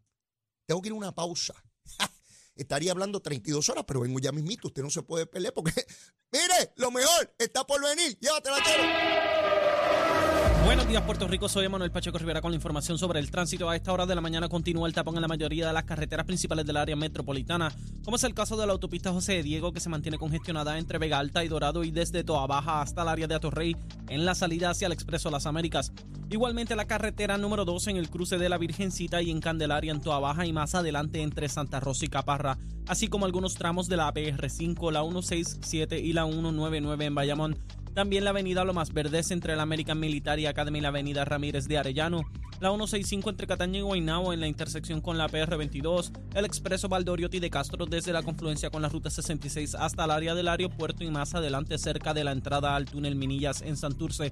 Tengo 0.65 0.81
que 0.81 0.89
ir 0.89 0.93
a 0.93 0.97
una 0.97 1.15
pausa. 1.15 1.53
Estaría 2.55 2.91
hablando 2.91 3.21
32 3.21 3.69
horas, 3.69 3.85
pero 3.87 4.01
vengo 4.01 4.19
ya 4.19 4.31
mismito. 4.31 4.67
Usted 4.67 4.83
no 4.83 4.89
se 4.89 5.03
puede 5.03 5.25
pelear 5.27 5.53
porque, 5.53 5.73
mire, 6.31 6.73
lo 6.75 6.91
mejor 6.91 7.33
está 7.37 7.65
por 7.65 7.81
venir. 7.81 8.17
Llévatela, 8.19 8.61
chero. 8.63 10.48
Buenos 10.69 10.87
días, 10.87 11.01
Puerto 11.01 11.27
Rico. 11.27 11.49
Soy 11.49 11.67
Manuel 11.67 11.89
Pacheco 11.89 12.19
Rivera 12.19 12.41
con 12.41 12.51
la 12.51 12.55
información 12.55 12.99
sobre 12.99 13.19
el 13.19 13.31
tránsito. 13.31 13.67
A 13.67 13.75
esta 13.75 13.91
hora 13.91 14.05
de 14.05 14.13
la 14.13 14.21
mañana 14.21 14.49
continúa 14.49 14.87
el 14.87 14.93
tapón 14.93 15.15
en 15.15 15.23
la 15.23 15.27
mayoría 15.27 15.65
de 15.65 15.73
las 15.73 15.83
carreteras 15.83 16.27
principales 16.27 16.63
del 16.63 16.77
área 16.77 16.95
metropolitana, 16.95 17.73
como 18.05 18.17
es 18.17 18.23
el 18.23 18.35
caso 18.35 18.55
de 18.55 18.67
la 18.67 18.73
autopista 18.73 19.11
José 19.11 19.41
Diego, 19.41 19.73
que 19.73 19.79
se 19.79 19.89
mantiene 19.89 20.19
congestionada 20.19 20.77
entre 20.77 20.99
Vega 20.99 21.17
Alta 21.17 21.43
y 21.43 21.47
Dorado 21.47 21.83
y 21.83 21.89
desde 21.89 22.23
Toa 22.23 22.45
Baja 22.45 22.83
hasta 22.83 23.01
el 23.01 23.07
área 23.07 23.25
de 23.25 23.33
Atorrey 23.33 23.75
en 24.09 24.25
la 24.25 24.35
salida 24.35 24.69
hacia 24.69 24.85
el 24.85 24.91
Expreso 24.91 25.31
Las 25.31 25.47
Américas. 25.47 25.91
Igualmente 26.29 26.75
la 26.75 26.85
carretera 26.85 27.39
número 27.39 27.65
2 27.65 27.87
en 27.87 27.97
el 27.97 28.11
cruce 28.11 28.37
de 28.37 28.49
la 28.49 28.59
Virgencita 28.59 29.23
y 29.23 29.31
en 29.31 29.41
Candelaria 29.41 29.91
en 29.91 30.01
Toa 30.01 30.19
Baja 30.19 30.45
y 30.45 30.53
más 30.53 30.75
adelante 30.75 31.23
entre 31.23 31.49
Santa 31.49 31.79
Rosa 31.79 32.05
y 32.05 32.09
Caparra, 32.09 32.59
así 32.87 33.07
como 33.07 33.25
algunos 33.25 33.55
tramos 33.55 33.87
de 33.87 33.97
la 33.97 34.13
PR5, 34.13 34.91
la 34.91 35.01
167 35.01 35.99
y 35.99 36.13
la 36.13 36.25
199 36.25 37.05
en 37.05 37.15
Bayamón 37.15 37.57
también 37.99 38.23
la 38.23 38.29
avenida 38.29 38.63
Lomas 38.63 38.93
Verdes 38.93 39.29
entre 39.29 39.57
la 39.57 39.63
American 39.63 39.99
Military 39.99 40.45
Academy 40.45 40.79
y 40.79 40.81
la 40.81 40.87
avenida 40.87 41.25
Ramírez 41.25 41.67
de 41.67 41.77
Arellano. 41.77 42.21
La 42.61 42.69
165 42.69 43.29
entre 43.29 43.45
Cataña 43.45 43.79
y 43.79 43.81
Guaynabo 43.81 44.31
en 44.31 44.39
la 44.39 44.47
intersección 44.47 45.01
con 45.01 45.17
la 45.17 45.27
PR22. 45.27 46.17
El 46.33 46.45
expreso 46.45 46.87
Valdoriotti 46.87 47.41
de 47.41 47.49
Castro 47.49 47.85
desde 47.87 48.13
la 48.13 48.23
confluencia 48.23 48.69
con 48.69 48.81
la 48.81 48.87
ruta 48.87 49.09
66 49.09 49.75
hasta 49.75 50.05
el 50.05 50.11
área 50.11 50.33
del 50.33 50.47
aeropuerto 50.47 51.03
y 51.03 51.11
más 51.11 51.35
adelante 51.35 51.77
cerca 51.77 52.13
de 52.13 52.23
la 52.23 52.31
entrada 52.31 52.73
al 52.77 52.85
túnel 52.85 53.17
Minillas 53.17 53.61
en 53.61 53.75
Santurce. 53.75 54.31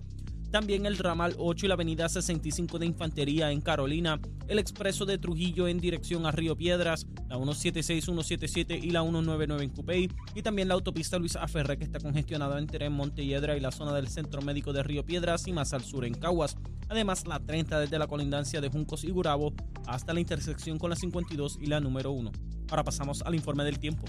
También 0.51 0.85
el 0.85 0.97
ramal 0.97 1.35
8 1.37 1.65
y 1.65 1.69
la 1.69 1.73
avenida 1.73 2.07
65 2.07 2.79
de 2.79 2.85
Infantería 2.85 3.51
en 3.51 3.59
Carolina, 3.59 4.19
el 4.47 4.59
expreso 4.59 5.05
de 5.05 5.17
Trujillo 5.17 5.67
en 5.67 5.79
dirección 5.79 6.25
a 6.25 6.31
Río 6.31 6.55
Piedras, 6.55 7.05
la 7.27 7.35
176, 7.35 8.05
177 8.05 8.77
y 8.77 8.91
la 8.91 9.01
199 9.01 9.63
en 9.65 9.69
Cupey, 9.71 10.09
y 10.33 10.41
también 10.41 10.69
la 10.69 10.75
autopista 10.75 11.19
Luis 11.19 11.35
Aferre 11.35 11.77
que 11.77 11.83
está 11.83 11.99
congestionada 11.99 12.59
entre 12.59 12.89
Montelledra 12.89 13.57
y 13.57 13.59
la 13.59 13.71
zona 13.71 13.93
del 13.93 14.07
Centro 14.07 14.41
Médico 14.41 14.71
de 14.71 14.83
Río 14.83 15.05
Piedras 15.05 15.47
y 15.47 15.53
más 15.53 15.73
al 15.73 15.83
sur 15.83 16.05
en 16.05 16.13
Caguas. 16.13 16.55
Además, 16.87 17.27
la 17.27 17.39
30 17.41 17.81
desde 17.81 17.99
la 17.99 18.07
colindancia 18.07 18.61
de 18.61 18.69
Juncos 18.69 19.03
y 19.03 19.11
Gurabo 19.11 19.53
hasta 19.85 20.13
la 20.13 20.21
intersección 20.21 20.79
con 20.79 20.89
la 20.89 20.95
52 20.95 21.59
y 21.61 21.65
la 21.65 21.81
número 21.81 22.11
1. 22.11 22.31
Ahora 22.69 22.85
pasamos 22.85 23.21
al 23.21 23.35
informe 23.35 23.65
del 23.65 23.79
tiempo. 23.79 24.05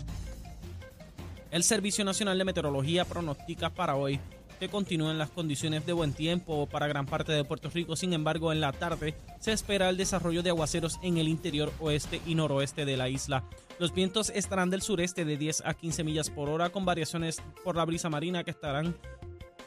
El 1.51 1.65
Servicio 1.65 2.05
Nacional 2.05 2.39
de 2.39 2.45
Meteorología 2.45 3.05
pronostica 3.05 3.71
para 3.71 3.97
hoy 3.97 4.21
que 4.59 4.69
continúen 4.69 5.19
las 5.19 5.31
condiciones 5.31 5.87
de 5.87 5.93
buen 5.93 6.13
tiempo 6.13 6.67
para 6.67 6.87
gran 6.87 7.07
parte 7.07 7.33
de 7.33 7.45
Puerto 7.45 7.71
Rico. 7.71 7.97
Sin 7.97 8.13
embargo, 8.13 8.53
en 8.53 8.61
la 8.61 8.73
tarde 8.73 9.15
se 9.41 9.53
espera 9.53 9.89
el 9.89 9.97
desarrollo 9.97 10.43
de 10.43 10.51
aguaceros 10.51 10.99
en 11.03 11.19
el 11.19 11.29
interior 11.29 11.73
oeste 11.81 12.21
y 12.27 12.35
noroeste 12.35 12.85
de 12.85 12.97
la 12.97 13.09
isla. 13.09 13.45
Los 13.79 13.95
vientos 13.95 14.31
estarán 14.31 14.71
del 14.71 14.83
sureste 14.83 15.25
de 15.25 15.37
10 15.37 15.63
a 15.65 15.75
15 15.75 16.05
millas 16.05 16.31
por 16.31 16.49
hora 16.49 16.71
con 16.71 16.85
variaciones 16.85 17.41
por 17.65 17.77
la 17.77 17.85
brisa 17.85 18.09
marina 18.11 18.45
que 18.45 18.51
estarán 18.51 18.97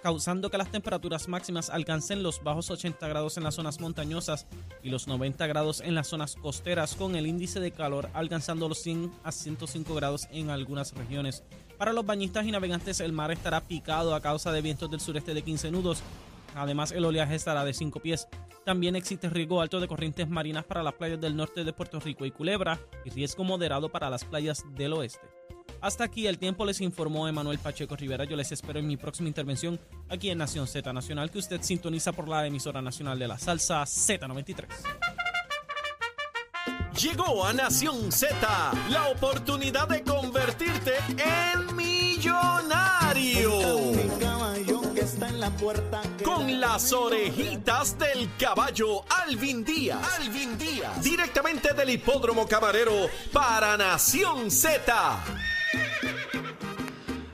causando 0.01 0.49
que 0.49 0.57
las 0.57 0.71
temperaturas 0.71 1.27
máximas 1.27 1.69
alcancen 1.69 2.23
los 2.23 2.43
bajos 2.43 2.69
80 2.69 3.07
grados 3.07 3.37
en 3.37 3.43
las 3.43 3.55
zonas 3.55 3.79
montañosas 3.79 4.47
y 4.83 4.89
los 4.89 5.07
90 5.07 5.45
grados 5.47 5.81
en 5.81 5.95
las 5.95 6.07
zonas 6.07 6.35
costeras, 6.35 6.95
con 6.95 7.15
el 7.15 7.27
índice 7.27 7.59
de 7.59 7.71
calor 7.71 8.09
alcanzando 8.13 8.67
los 8.67 8.79
100 8.79 9.11
a 9.23 9.31
105 9.31 9.93
grados 9.95 10.27
en 10.31 10.49
algunas 10.49 10.93
regiones. 10.93 11.43
Para 11.81 11.93
los 11.93 12.05
bañistas 12.05 12.45
y 12.45 12.51
navegantes 12.51 12.99
el 12.99 13.11
mar 13.11 13.31
estará 13.31 13.59
picado 13.59 14.13
a 14.13 14.21
causa 14.21 14.51
de 14.51 14.61
vientos 14.61 14.91
del 14.91 14.99
sureste 14.99 15.33
de 15.33 15.41
15 15.41 15.71
nudos. 15.71 16.03
Además 16.53 16.91
el 16.91 17.03
oleaje 17.03 17.33
estará 17.33 17.65
de 17.65 17.73
5 17.73 17.99
pies. 18.01 18.27
También 18.63 18.95
existe 18.95 19.31
riesgo 19.31 19.61
alto 19.61 19.79
de 19.79 19.87
corrientes 19.87 20.29
marinas 20.29 20.63
para 20.63 20.83
las 20.83 20.93
playas 20.93 21.19
del 21.19 21.35
norte 21.35 21.63
de 21.63 21.73
Puerto 21.73 21.99
Rico 21.99 22.23
y 22.27 22.29
Culebra 22.29 22.79
y 23.03 23.09
riesgo 23.09 23.43
moderado 23.43 23.89
para 23.89 24.11
las 24.11 24.23
playas 24.23 24.63
del 24.75 24.93
oeste. 24.93 25.27
Hasta 25.81 26.03
aquí 26.03 26.27
el 26.27 26.37
tiempo 26.37 26.65
les 26.65 26.81
informó 26.81 27.27
Emanuel 27.27 27.57
Pacheco 27.57 27.95
Rivera. 27.95 28.25
Yo 28.25 28.35
les 28.35 28.51
espero 28.51 28.77
en 28.77 28.85
mi 28.85 28.95
próxima 28.95 29.29
intervención 29.29 29.79
aquí 30.07 30.29
en 30.29 30.37
Nación 30.37 30.67
Z 30.67 30.93
Nacional 30.93 31.31
que 31.31 31.39
usted 31.39 31.63
sintoniza 31.63 32.11
por 32.11 32.27
la 32.27 32.45
emisora 32.45 32.83
nacional 32.83 33.17
de 33.17 33.27
la 33.27 33.39
salsa 33.39 33.81
Z93. 33.81 34.67
Llegó 37.01 37.43
a 37.43 37.51
Nación 37.51 38.11
Z 38.11 38.37
la 38.89 39.07
oportunidad 39.07 39.87
de 39.87 40.03
convertirte 40.03 40.93
en 41.17 41.75
millonario. 41.75 43.49
Con 46.23 46.59
las 46.59 46.93
orejitas 46.93 47.97
del 47.97 48.29
caballo 48.37 49.03
Alvin 49.09 49.63
Díaz. 49.63 49.97
Alvin 50.19 50.55
Díaz. 50.59 51.01
Directamente 51.01 51.73
del 51.73 51.89
hipódromo 51.89 52.47
camarero 52.47 53.09
para 53.33 53.75
Nación 53.77 54.51
Z. 54.51 55.23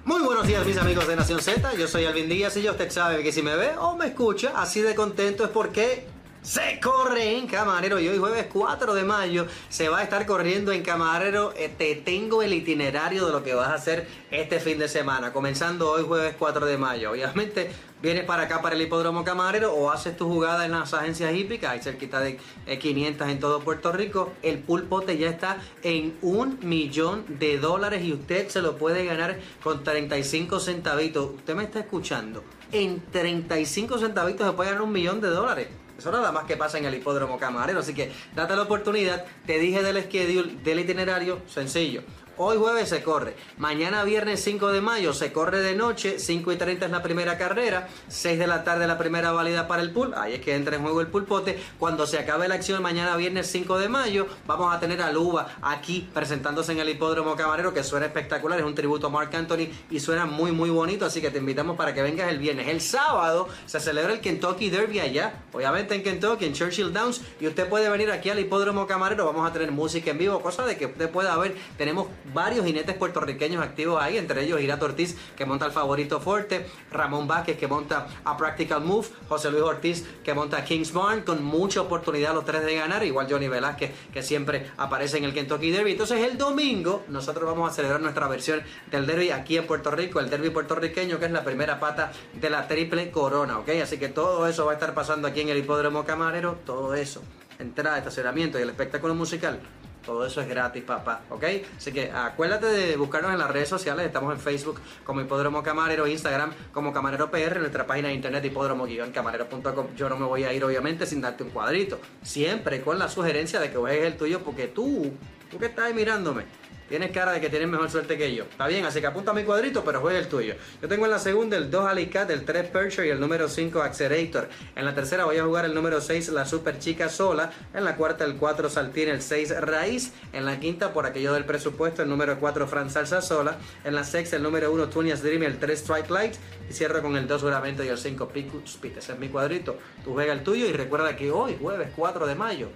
Muy 0.05 0.21
buenos 0.21 0.47
días 0.47 0.65
mis 0.65 0.77
amigos 0.77 1.05
de 1.09 1.17
Nación 1.17 1.41
Z, 1.41 1.75
yo 1.75 1.89
soy 1.89 2.05
Alvin 2.05 2.29
Díaz 2.29 2.55
y 2.55 2.61
yo 2.61 2.71
usted 2.71 2.89
sabe 2.89 3.21
que 3.21 3.33
si 3.33 3.41
me 3.41 3.57
ve 3.57 3.71
o 3.77 3.97
me 3.97 4.07
escucha 4.07 4.53
así 4.55 4.79
de 4.79 4.95
contento 4.95 5.43
es 5.43 5.49
porque 5.49 6.07
se 6.47 6.79
corre 6.79 7.37
en 7.37 7.45
Camarero 7.45 7.99
y 7.99 8.07
hoy 8.07 8.17
jueves 8.17 8.45
4 8.49 8.93
de 8.93 9.03
mayo 9.03 9.47
se 9.67 9.89
va 9.89 9.99
a 9.99 10.03
estar 10.03 10.25
corriendo 10.25 10.71
en 10.71 10.81
Camarero. 10.81 11.53
Eh, 11.57 11.67
te 11.77 11.93
tengo 11.95 12.41
el 12.41 12.53
itinerario 12.53 13.25
de 13.25 13.33
lo 13.33 13.43
que 13.43 13.53
vas 13.53 13.67
a 13.67 13.73
hacer 13.73 14.07
este 14.31 14.61
fin 14.61 14.79
de 14.79 14.87
semana, 14.87 15.33
comenzando 15.33 15.91
hoy 15.91 16.03
jueves 16.03 16.35
4 16.39 16.65
de 16.65 16.77
mayo. 16.77 17.11
Obviamente 17.11 17.69
vienes 18.01 18.23
para 18.23 18.43
acá 18.43 18.61
para 18.61 18.75
el 18.75 18.81
hipódromo 18.81 19.25
Camarero 19.25 19.73
o 19.73 19.91
haces 19.91 20.15
tu 20.15 20.29
jugada 20.29 20.63
en 20.63 20.71
las 20.71 20.93
agencias 20.93 21.35
hípicas, 21.35 21.71
hay 21.71 21.81
cerquita 21.81 22.21
de 22.21 22.39
500 22.79 23.27
eh, 23.27 23.31
en 23.31 23.39
todo 23.41 23.59
Puerto 23.59 23.91
Rico. 23.91 24.31
El 24.41 24.59
pulpote 24.59 25.17
ya 25.17 25.29
está 25.29 25.57
en 25.83 26.17
un 26.21 26.59
millón 26.61 27.25
de 27.27 27.57
dólares 27.57 28.05
y 28.05 28.13
usted 28.13 28.47
se 28.47 28.61
lo 28.61 28.77
puede 28.77 29.03
ganar 29.03 29.37
con 29.61 29.83
35 29.83 30.61
centavitos. 30.61 31.29
Usted 31.35 31.55
me 31.55 31.63
está 31.63 31.81
escuchando. 31.81 32.41
En 32.71 33.01
35 33.11 33.97
centavitos 33.97 34.47
se 34.47 34.53
puede 34.53 34.69
ganar 34.69 34.83
un 34.83 34.93
millón 34.93 35.19
de 35.19 35.27
dólares. 35.27 35.67
Eso 35.97 36.11
nada 36.11 36.31
más 36.31 36.45
que 36.45 36.57
pasa 36.57 36.77
en 36.77 36.85
el 36.85 36.93
hipódromo 36.93 37.37
camarero. 37.37 37.79
Así 37.79 37.93
que 37.93 38.11
date 38.35 38.55
la 38.55 38.63
oportunidad. 38.63 39.25
Te 39.45 39.57
dije 39.57 39.81
del 39.81 40.03
schedule, 40.03 40.55
del 40.63 40.79
itinerario, 40.79 41.41
sencillo. 41.47 42.03
Hoy 42.39 42.57
jueves 42.57 42.89
se 42.89 43.01
corre. 43.01 43.35
Mañana 43.57 44.03
viernes 44.03 44.43
5 44.43 44.71
de 44.71 44.79
mayo 44.79 45.11
se 45.11 45.33
corre 45.33 45.59
de 45.61 45.73
noche. 45.75 46.19
5 46.19 46.51
y 46.51 46.55
30 46.55 46.85
es 46.85 46.91
la 46.91 47.01
primera 47.01 47.35
carrera. 47.35 47.87
6 48.09 48.37
de 48.37 48.45
la 48.45 48.63
tarde 48.63 48.85
la 48.85 48.99
primera 48.99 49.31
válida 49.31 49.67
para 49.67 49.81
el 49.81 49.89
pool. 49.89 50.13
Ahí 50.15 50.35
es 50.35 50.41
que 50.41 50.53
entra 50.53 50.75
en 50.75 50.83
juego 50.83 51.01
el 51.01 51.07
pulpote. 51.07 51.59
Cuando 51.79 52.05
se 52.05 52.19
acabe 52.19 52.47
la 52.47 52.53
acción 52.53 52.83
mañana 52.83 53.15
viernes 53.15 53.47
5 53.47 53.79
de 53.79 53.89
mayo 53.89 54.27
vamos 54.45 54.71
a 54.71 54.79
tener 54.79 55.01
a 55.01 55.11
Luba 55.11 55.47
aquí 55.63 56.07
presentándose 56.13 56.73
en 56.73 56.79
el 56.79 56.89
hipódromo 56.89 57.35
camarero 57.35 57.73
que 57.73 57.83
suena 57.83 58.05
espectacular. 58.05 58.59
Es 58.59 58.65
un 58.65 58.75
tributo 58.75 59.07
a 59.07 59.09
Mark 59.09 59.35
Anthony 59.35 59.69
y 59.89 59.99
suena 59.99 60.27
muy 60.27 60.51
muy 60.51 60.69
bonito. 60.69 61.07
Así 61.07 61.21
que 61.21 61.31
te 61.31 61.39
invitamos 61.39 61.75
para 61.75 61.95
que 61.95 62.03
vengas 62.03 62.29
el 62.29 62.37
viernes. 62.37 62.67
El 62.67 62.81
sábado 62.81 63.47
se 63.65 63.79
celebra 63.79 64.13
el 64.13 64.21
Kentucky 64.21 64.69
Derby 64.69 64.99
allá. 64.99 65.41
Obviamente 65.53 65.95
en 65.95 66.03
Kentucky, 66.03 66.45
en 66.45 66.53
Churchill 66.53 66.93
Downs. 66.93 67.19
Y 67.39 67.47
usted 67.47 67.67
puede 67.67 67.89
venir 67.89 68.11
aquí 68.11 68.29
al 68.29 68.37
hipódromo 68.39 68.85
camarero. 68.85 69.25
Vamos 69.25 69.49
a 69.49 69.51
tener 69.51 69.71
música 69.71 70.11
en 70.11 70.19
vivo. 70.19 70.39
Cosa 70.39 70.67
de 70.67 70.77
que 70.77 70.85
usted 70.85 71.09
pueda 71.09 71.35
ver. 71.37 71.55
Tenemos 71.79 72.05
varios 72.33 72.65
jinetes 72.65 72.95
puertorriqueños 72.95 73.63
activos 73.63 74.01
ahí, 74.01 74.17
entre 74.17 74.43
ellos 74.43 74.61
Irato 74.61 74.85
Ortiz, 74.85 75.17
que 75.35 75.45
monta 75.45 75.65
el 75.65 75.71
favorito 75.71 76.19
fuerte, 76.19 76.67
Ramón 76.91 77.27
Vázquez, 77.27 77.57
que 77.57 77.67
monta 77.67 78.07
a 78.23 78.37
Practical 78.37 78.83
Move, 78.83 79.07
José 79.27 79.51
Luis 79.51 79.63
Ortiz, 79.63 80.05
que 80.23 80.33
monta 80.33 80.57
a 80.57 80.63
Kings 80.63 80.93
Barn, 80.93 81.21
con 81.21 81.43
mucha 81.43 81.81
oportunidad 81.81 82.33
los 82.33 82.45
tres 82.45 82.63
de 82.63 82.75
ganar, 82.75 83.03
igual 83.03 83.27
Johnny 83.29 83.47
Velázquez, 83.47 83.91
que 84.11 84.23
siempre 84.23 84.71
aparece 84.77 85.17
en 85.17 85.23
el 85.23 85.33
Kentucky 85.33 85.71
Derby. 85.71 85.91
Entonces 85.91 86.23
el 86.23 86.37
domingo 86.37 87.03
nosotros 87.07 87.45
vamos 87.45 87.71
a 87.71 87.73
celebrar 87.73 88.01
nuestra 88.01 88.27
versión 88.27 88.61
del 88.91 89.05
derby 89.05 89.31
aquí 89.31 89.57
en 89.57 89.67
Puerto 89.67 89.91
Rico, 89.91 90.19
el 90.19 90.29
derby 90.29 90.49
puertorriqueño, 90.49 91.19
que 91.19 91.25
es 91.25 91.31
la 91.31 91.43
primera 91.43 91.79
pata 91.79 92.11
de 92.33 92.49
la 92.49 92.67
triple 92.67 93.11
corona, 93.11 93.59
¿ok? 93.59 93.69
Así 93.83 93.97
que 93.97 94.09
todo 94.09 94.47
eso 94.47 94.65
va 94.65 94.71
a 94.71 94.75
estar 94.75 94.93
pasando 94.93 95.27
aquí 95.27 95.41
en 95.41 95.49
el 95.49 95.57
Hipódromo 95.57 96.05
Camarero, 96.05 96.57
todo 96.65 96.93
eso 96.95 97.21
entrada, 97.59 97.97
estacionamiento 97.97 98.59
y 98.59 98.61
el 98.61 98.69
espectáculo 98.69 99.15
musical 99.15 99.59
todo 100.07 100.25
eso 100.25 100.39
es 100.39 100.47
gratis, 100.47 100.83
papá, 100.83 101.23
¿ok? 101.29 101.43
Así 101.75 101.91
que 101.91 102.09
acuérdate 102.09 102.67
de 102.67 102.95
buscarnos 102.95 103.33
en 103.33 103.39
las 103.39 103.51
redes 103.51 103.67
sociales. 103.67 104.05
Estamos 104.05 104.33
en 104.33 104.39
Facebook 104.39 104.79
como 105.03 105.19
Hipódromo 105.19 105.61
Camarero, 105.61 106.07
Instagram 106.07 106.53
como 106.71 106.93
Camarero 106.93 107.29
PR, 107.29 107.59
nuestra 107.59 107.85
página 107.85 108.07
de 108.07 108.13
internet 108.13 108.45
hipódromo-camarero.com. 108.45 109.87
Yo 109.97 110.07
no 110.07 110.15
me 110.17 110.25
voy 110.25 110.45
a 110.45 110.53
ir, 110.53 110.63
obviamente, 110.63 111.05
sin 111.05 111.19
darte 111.19 111.43
un 111.43 111.49
cuadrito. 111.49 111.99
Siempre 112.23 112.81
con 112.81 112.97
la 112.97 113.09
sugerencia 113.09 113.59
de 113.59 113.69
que 113.69 113.75
juegues 113.75 114.05
el 114.05 114.15
tuyo, 114.15 114.39
porque 114.43 114.67
tú, 114.67 115.11
tú 115.51 115.59
que 115.59 115.65
estás 115.65 115.93
mirándome, 115.93 116.45
Tienes 116.87 117.11
cara 117.11 117.33
de 117.33 117.41
que 117.41 117.49
tienes 117.49 117.67
mejor 117.67 117.89
suerte 117.89 118.17
que 118.17 118.33
yo. 118.33 118.45
Está 118.45 118.67
bien, 118.67 118.85
así 118.85 119.01
que 119.01 119.07
apunta 119.07 119.31
a 119.31 119.33
mi 119.33 119.43
cuadrito, 119.43 119.83
pero 119.83 119.99
juega 119.99 120.19
el 120.19 120.27
tuyo. 120.27 120.55
Yo 120.81 120.87
tengo 120.87 121.05
en 121.05 121.11
la 121.11 121.19
segunda 121.19 121.57
el 121.57 121.69
2 121.69 121.85
Alicat, 121.85 122.29
el 122.29 122.45
3 122.45 122.69
Percher 122.69 123.05
y 123.05 123.09
el 123.09 123.19
número 123.19 123.49
5 123.49 123.81
Accelerator. 123.81 124.47
En 124.75 124.85
la 124.85 124.95
tercera 124.95 125.25
voy 125.25 125.37
a 125.37 125.43
jugar 125.43 125.65
el 125.65 125.73
número 125.73 125.99
6 125.99 126.29
la 126.29 126.45
Super 126.45 126.79
Chica 126.79 127.09
Sola. 127.09 127.51
En 127.73 127.83
la 127.83 127.95
cuarta 127.95 128.23
el 128.23 128.37
4 128.37 128.69
Saltín, 128.69 129.09
el 129.09 129.21
6 129.21 129.59
Raíz. 129.61 130.13
En 130.31 130.45
la 130.45 130.59
quinta, 130.59 130.93
por 130.93 131.05
aquello 131.05 131.33
del 131.33 131.45
presupuesto, 131.45 132.03
el 132.03 132.09
número 132.09 132.39
4 132.39 132.67
Fran 132.67 132.89
Salsa 132.89 133.21
Sola. 133.21 133.57
En 133.83 133.93
la 133.93 134.03
sexta 134.03 134.37
el 134.37 134.43
número 134.43 134.71
1 134.71 134.87
Tunias 134.87 135.21
Dream 135.21 135.43
el 135.43 135.59
3 135.59 135.79
Strike 135.79 136.09
Light. 136.09 136.35
Y 136.69 136.73
cierro 136.73 137.01
con 137.01 137.17
el 137.17 137.27
2 137.27 137.41
Juramento 137.41 137.83
y 137.83 137.89
el 137.89 137.97
5 137.97 138.29
Picus 138.29 138.63
Speed. 138.75 138.97
Ese 138.97 139.13
es 139.13 139.19
mi 139.19 139.27
cuadrito. 139.27 139.77
Tú 140.03 140.13
juega 140.13 140.31
el 140.31 140.43
tuyo 140.43 140.65
y 140.65 140.73
recuerda 140.73 141.15
que 141.15 141.31
hoy, 141.31 141.57
jueves 141.59 141.89
4 141.95 142.27
de 142.27 142.35
mayo, 142.35 142.69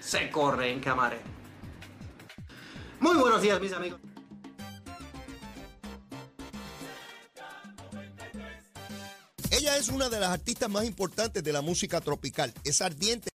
se 0.00 0.30
corre 0.30 0.70
en 0.70 0.80
Camare. 0.80 1.43
Muy 3.00 3.16
buenos 3.16 3.42
días, 3.42 3.60
mis 3.60 3.72
amigos. 3.72 4.00
Ella 9.50 9.76
es 9.76 9.88
una 9.88 10.08
de 10.08 10.20
las 10.20 10.30
artistas 10.30 10.68
más 10.68 10.84
importantes 10.84 11.42
de 11.42 11.52
la 11.52 11.60
música 11.60 12.00
tropical. 12.00 12.52
Es 12.64 12.80
ardiente. 12.82 13.33